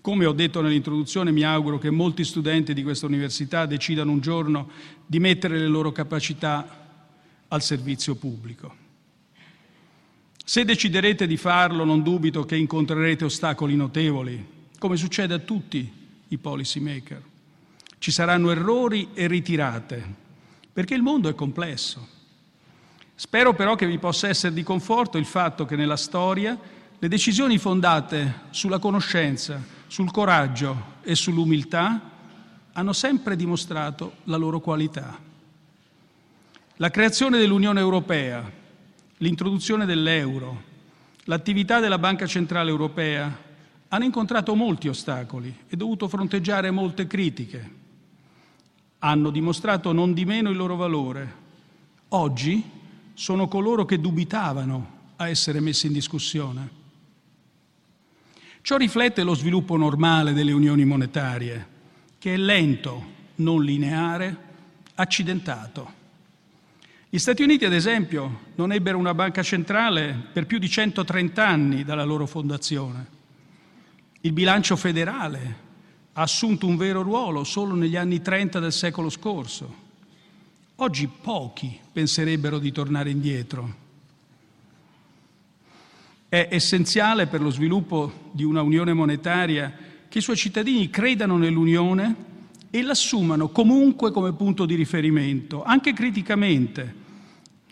[0.00, 4.70] Come ho detto nell'introduzione, mi auguro che molti studenti di questa università decidano un giorno
[5.04, 6.84] di mettere le loro capacità
[7.48, 8.84] al servizio pubblico.
[10.44, 14.46] Se deciderete di farlo, non dubito che incontrerete ostacoli notevoli,
[14.78, 15.92] come succede a tutti
[16.28, 17.22] i policy maker.
[17.98, 20.14] Ci saranno errori e ritirate,
[20.72, 22.14] perché il mondo è complesso.
[23.14, 26.58] Spero però che vi possa essere di conforto il fatto che nella storia
[26.98, 32.00] le decisioni fondate sulla conoscenza, sul coraggio e sull'umiltà
[32.72, 35.18] hanno sempre dimostrato la loro qualità.
[36.76, 38.50] La creazione dell'Unione Europea,
[39.18, 40.62] l'introduzione dell'euro,
[41.24, 43.44] l'attività della Banca Centrale Europea
[43.88, 47.84] hanno incontrato molti ostacoli e dovuto fronteggiare molte critiche.
[48.98, 51.44] Hanno dimostrato non di meno il loro valore.
[52.08, 52.62] Oggi
[53.14, 56.84] sono coloro che dubitavano a essere messi in discussione.
[58.60, 61.66] Ciò riflette lo sviluppo normale delle unioni monetarie,
[62.18, 63.04] che è lento,
[63.36, 64.36] non lineare,
[64.94, 66.04] accidentato.
[67.08, 71.84] Gli Stati Uniti, ad esempio, non ebbero una banca centrale per più di 130 anni
[71.84, 73.06] dalla loro fondazione.
[74.22, 75.64] Il bilancio federale
[76.18, 79.84] ha assunto un vero ruolo solo negli anni 30 del secolo scorso.
[80.76, 83.84] Oggi pochi penserebbero di tornare indietro
[86.28, 89.72] è essenziale per lo sviluppo di una unione monetaria
[90.08, 92.14] che i suoi cittadini credano nell'unione
[92.70, 96.94] e l'assumano comunque come punto di riferimento, anche criticamente,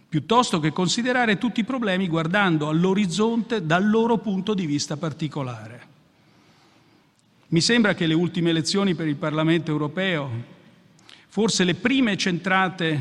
[0.08, 5.73] piuttosto che considerare tutti i problemi guardando all'orizzonte dal loro punto di vista particolare.
[7.54, 10.28] Mi sembra che le ultime elezioni per il Parlamento europeo,
[11.28, 13.00] forse le prime centrate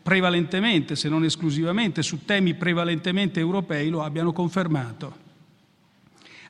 [0.00, 5.14] prevalentemente, se non esclusivamente, su temi prevalentemente europei, lo abbiano confermato.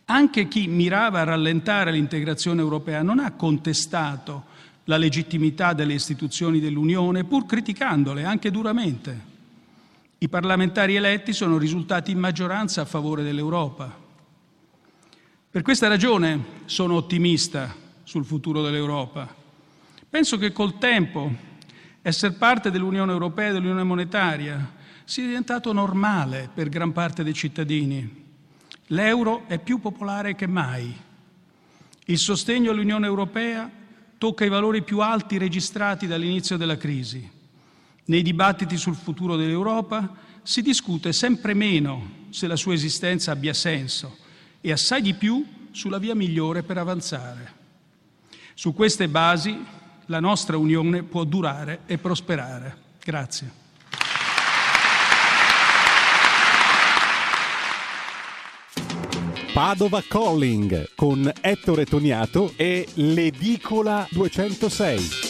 [0.05, 4.45] Anche chi mirava a rallentare l'integrazione europea non ha contestato
[4.85, 9.21] la legittimità delle istituzioni dell'Unione, pur criticandole anche duramente.
[10.19, 14.07] I parlamentari eletti sono risultati in maggioranza a favore dell'Europa.
[15.53, 17.75] Per questa ragione sono ottimista
[18.05, 19.35] sul futuro dell'Europa.
[20.09, 21.29] Penso che col tempo
[22.03, 28.27] essere parte dell'Unione Europea e dell'Unione Monetaria sia diventato normale per gran parte dei cittadini.
[28.87, 30.97] L'euro è più popolare che mai.
[32.05, 33.69] Il sostegno all'Unione Europea
[34.19, 37.29] tocca i valori più alti registrati dall'inizio della crisi.
[38.05, 40.15] Nei dibattiti sul futuro dell'Europa
[40.45, 44.29] si discute sempre meno se la sua esistenza abbia senso
[44.61, 47.59] e assai di più sulla via migliore per avanzare.
[48.55, 49.65] Su queste basi
[50.07, 52.77] la nostra Unione può durare e prosperare.
[53.03, 53.59] Grazie.
[59.53, 65.30] Padova Calling con Ettore Toniato e l'Edicola 206.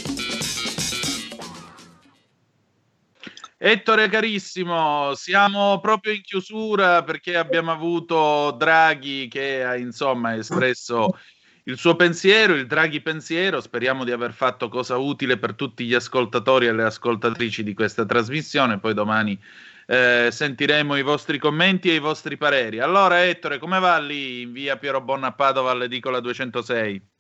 [3.62, 11.18] Ettore carissimo, siamo proprio in chiusura perché abbiamo avuto Draghi che ha insomma espresso
[11.64, 13.60] il suo pensiero, il Draghi pensiero.
[13.60, 18.06] Speriamo di aver fatto cosa utile per tutti gli ascoltatori e le ascoltatrici di questa
[18.06, 18.80] trasmissione.
[18.80, 19.38] Poi domani
[19.86, 22.80] eh, sentiremo i vostri commenti e i vostri pareri.
[22.80, 27.19] Allora, Ettore, come va lì in via Piero Bonna a Padova all'edicola 206?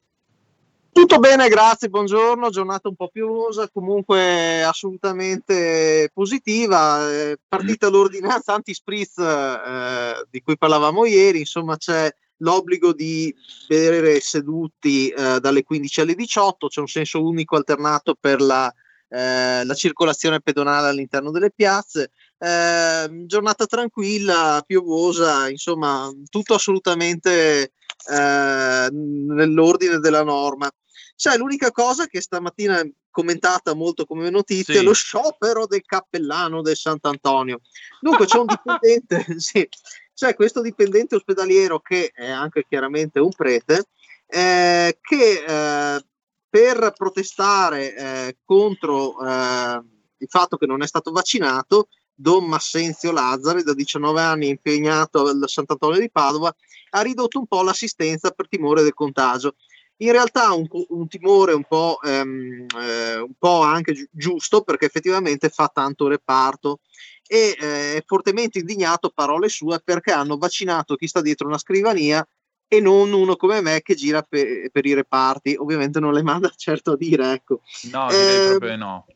[0.92, 9.18] Tutto bene, grazie, buongiorno, giornata un po' piovosa, comunque assolutamente positiva, eh, partita l'ordinanza anti-spritz
[9.18, 13.32] eh, di cui parlavamo ieri, insomma c'è l'obbligo di
[13.68, 18.72] bere seduti eh, dalle 15 alle 18, c'è un senso unico alternato per la,
[19.08, 27.74] eh, la circolazione pedonale all'interno delle piazze, eh, giornata tranquilla, piovosa, insomma tutto assolutamente
[28.08, 30.70] eh, nell'ordine della norma.
[31.16, 34.82] C'è l'unica cosa che stamattina è commentata molto come notizia, sì.
[34.82, 37.60] lo sciopero del cappellano del Sant'Antonio.
[38.00, 39.68] Dunque c'è un dipendente, sì,
[40.14, 43.88] c'è questo dipendente ospedaliero che è anche chiaramente un prete,
[44.26, 46.04] eh, che eh,
[46.48, 49.82] per protestare eh, contro eh,
[50.18, 55.42] il fatto che non è stato vaccinato, Don Massenzio Lazzari, da 19 anni impegnato al
[55.46, 56.54] Sant'Antonio di Padova,
[56.90, 59.54] ha ridotto un po' l'assistenza per timore del contagio.
[59.98, 64.86] In realtà un, un timore un po', ehm, eh, un po', anche gi- giusto perché
[64.86, 66.80] effettivamente fa tanto reparto
[67.26, 72.26] e eh, è fortemente indignato, parole sue, perché hanno vaccinato chi sta dietro una scrivania
[72.66, 75.54] e non uno come me che gira per, per i reparti.
[75.58, 77.60] Ovviamente non le manda certo a dire, ecco.
[77.92, 79.06] No, direi eh, proprio no.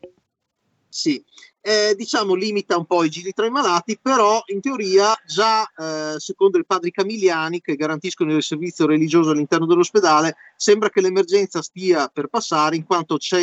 [0.87, 1.23] Sì,
[1.67, 6.19] eh, diciamo limita un po' i giri tra i malati, però in teoria già eh,
[6.19, 12.07] secondo i padri Camiliani che garantiscono il servizio religioso all'interno dell'ospedale, sembra che l'emergenza stia
[12.07, 13.35] per passare in quanto ci,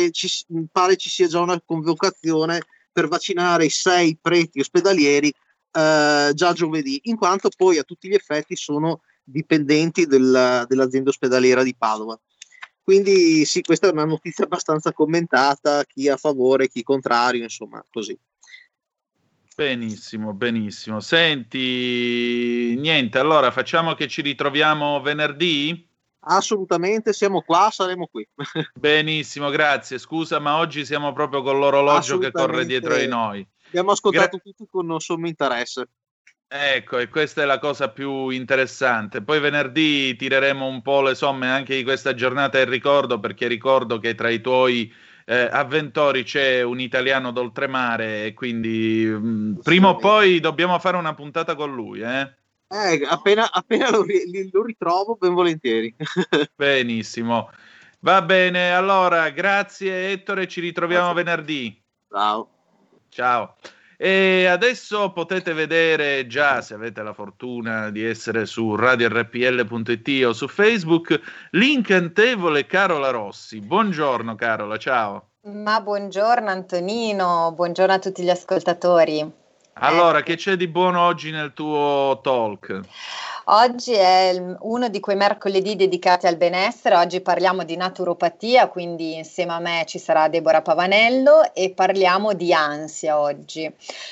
[0.71, 2.61] pare ci sia già una convocazione
[2.93, 8.13] per vaccinare i sei preti ospedalieri eh, già giovedì, in quanto poi a tutti gli
[8.13, 12.17] effetti sono dipendenti del, dell'azienda ospedaliera di Padova.
[12.83, 18.17] Quindi sì, questa è una notizia abbastanza commentata, chi a favore, chi contrario, insomma, così.
[19.55, 20.99] Benissimo, benissimo.
[20.99, 25.87] Senti, niente, allora facciamo che ci ritroviamo venerdì?
[26.25, 28.27] Assolutamente, siamo qua, saremo qui.
[28.73, 29.97] Benissimo, grazie.
[29.97, 33.47] Scusa, ma oggi siamo proprio con l'orologio che corre dietro di noi.
[33.67, 35.87] Abbiamo ascoltato Gra- tutti con sommo interesse.
[36.55, 39.23] Ecco, e questa è la cosa più interessante.
[39.23, 43.97] Poi venerdì tireremo un po' le somme anche di questa giornata e ricordo, perché ricordo
[43.97, 44.93] che tra i tuoi
[45.25, 50.95] eh, avventori c'è un italiano d'oltremare e quindi mh, mm, prima o poi dobbiamo fare
[50.95, 52.35] una puntata con lui, eh?
[52.67, 54.05] Eh, appena, appena lo,
[54.51, 55.95] lo, ritrovo, ben volentieri.
[56.55, 57.49] Benissimo.
[58.01, 61.23] Va bene, allora, grazie Ettore, ci ritroviamo grazie.
[61.23, 61.83] venerdì.
[62.07, 62.49] Ciao.
[63.09, 63.55] Ciao.
[64.03, 70.49] E adesso potete vedere già, se avete la fortuna di essere su radiorpl.it o su
[70.49, 71.21] Facebook,
[71.51, 73.61] l'incantevole Carola Rossi.
[73.61, 75.29] Buongiorno Carola, ciao.
[75.43, 79.25] Ma buongiorno Antonino, buongiorno a tutti gli ascoltatori.
[79.75, 80.27] Allora, ecco.
[80.27, 82.81] che c'è di buono oggi nel tuo talk?
[83.45, 89.51] Oggi è uno di quei mercoledì dedicati al benessere, oggi parliamo di naturopatia, quindi insieme
[89.51, 93.69] a me ci sarà Deborah Pavanello e parliamo di ansia oggi.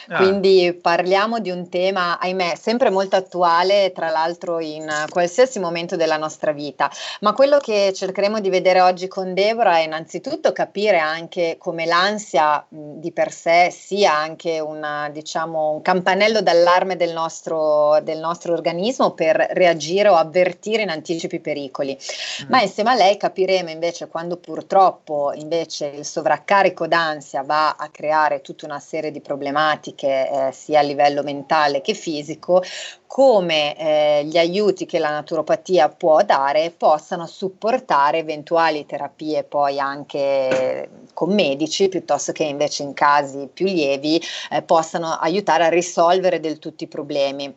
[0.09, 0.17] Ah.
[0.17, 6.17] Quindi parliamo di un tema, ahimè, sempre molto attuale, tra l'altro in qualsiasi momento della
[6.17, 6.91] nostra vita,
[7.21, 12.65] ma quello che cercheremo di vedere oggi con Deborah è innanzitutto capire anche come l'ansia
[12.67, 19.13] di per sé sia anche una, diciamo, un campanello d'allarme del nostro, del nostro organismo
[19.21, 21.95] per reagire o avvertire in anticipo i pericoli.
[21.95, 22.47] Mm.
[22.49, 28.41] Ma insieme a lei capiremo invece quando purtroppo invece il sovraccarico d'ansia va a creare
[28.41, 32.63] tutta una serie di problematiche eh, sia a livello mentale che fisico,
[33.05, 40.89] come eh, gli aiuti che la naturopatia può dare possano supportare eventuali terapie poi anche
[41.13, 44.19] con medici piuttosto che invece in casi più lievi
[44.49, 47.53] eh, possano aiutare a risolvere del tutti i problemi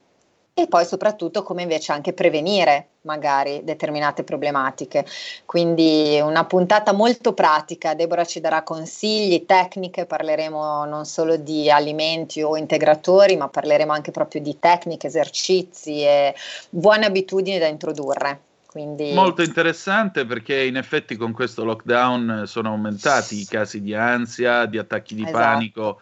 [0.56, 5.04] e poi soprattutto come invece anche prevenire magari determinate problematiche.
[5.44, 12.40] Quindi una puntata molto pratica, Deborah ci darà consigli, tecniche, parleremo non solo di alimenti
[12.40, 16.34] o integratori, ma parleremo anche proprio di tecniche, esercizi e
[16.70, 18.40] buone abitudini da introdurre.
[18.66, 19.12] Quindi...
[19.12, 24.78] Molto interessante perché in effetti con questo lockdown sono aumentati i casi di ansia, di
[24.78, 25.38] attacchi di esatto.
[25.38, 26.00] panico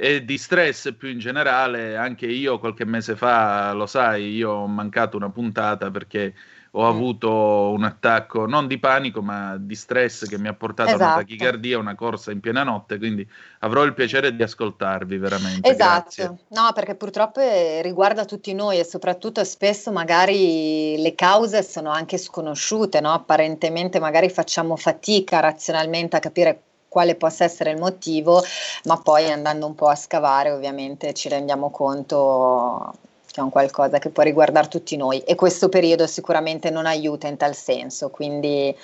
[0.00, 1.96] e di stress più in generale.
[1.96, 6.34] Anche io qualche mese fa, lo sai, io ho mancato una puntata perché
[6.72, 6.86] ho mm.
[6.86, 11.02] avuto un attacco non di panico ma di stress che mi ha portato esatto.
[11.02, 11.36] a una esatto.
[11.36, 13.28] tachicardia, una corsa in piena notte, quindi
[13.60, 15.68] avrò il piacere di ascoltarvi veramente.
[15.68, 16.44] Esatto, Grazie.
[16.48, 17.40] no perché purtroppo
[17.82, 23.12] riguarda tutti noi e soprattutto spesso magari le cause sono anche sconosciute, no?
[23.12, 28.42] apparentemente magari facciamo fatica razionalmente a capire quale possa essere il motivo,
[28.84, 32.94] ma poi andando un po' a scavare ovviamente ci rendiamo conto
[33.30, 37.28] che è un qualcosa che può riguardare tutti noi e questo periodo sicuramente non aiuta
[37.28, 38.74] in tal senso, quindi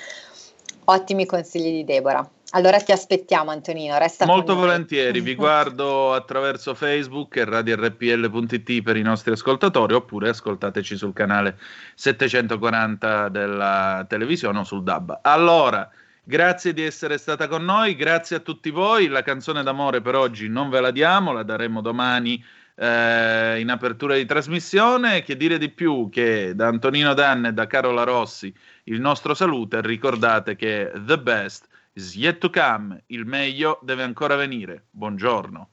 [0.84, 2.28] ottimi consigli di Deborah.
[2.50, 9.02] Allora ti aspettiamo Antonino, resta Molto volentieri, vi guardo attraverso Facebook e radiorpl.it per i
[9.02, 11.58] nostri ascoltatori oppure ascoltateci sul canale
[11.96, 15.18] 740 della televisione o sul DAB.
[15.22, 15.90] Allora,
[16.26, 19.08] Grazie di essere stata con noi, grazie a tutti voi.
[19.08, 22.42] La canzone d'amore per oggi non ve la diamo, la daremo domani
[22.76, 25.22] eh, in apertura di trasmissione.
[25.22, 28.52] Che dire di più che da Antonino Danne e da Carola Rossi
[28.84, 34.02] il nostro saluto e ricordate che the best is yet to come, il meglio deve
[34.02, 34.86] ancora venire.
[34.92, 35.68] Buongiorno.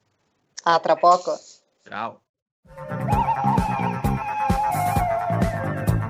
[0.63, 1.39] A tra poco.
[1.87, 2.21] Ciao.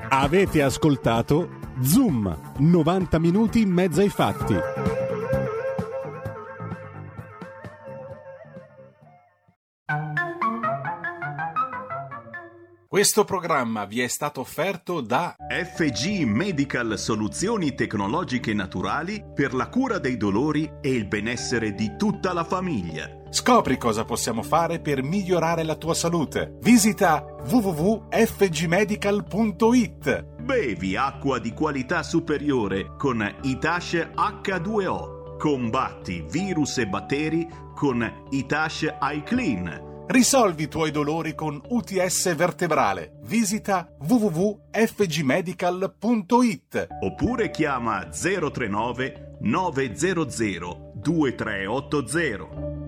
[0.10, 4.56] Avete ascoltato Zoom, 90 minuti in mezzo ai fatti.
[12.88, 19.98] Questo programma vi è stato offerto da FG Medical Soluzioni Tecnologiche Naturali per la cura
[19.98, 23.10] dei dolori e il benessere di tutta la famiglia.
[23.30, 26.58] Scopri cosa possiamo fare per migliorare la tua salute.
[26.60, 35.38] Visita www.fgmedical.it Bevi acqua di qualità superiore con Itash H2O.
[35.38, 40.04] Combatti virus e batteri con Itash iClean.
[40.08, 43.14] Risolvi i tuoi dolori con UTS vertebrale.
[43.22, 52.81] Visita www.fgmedical.it oppure chiama 039 900 2380.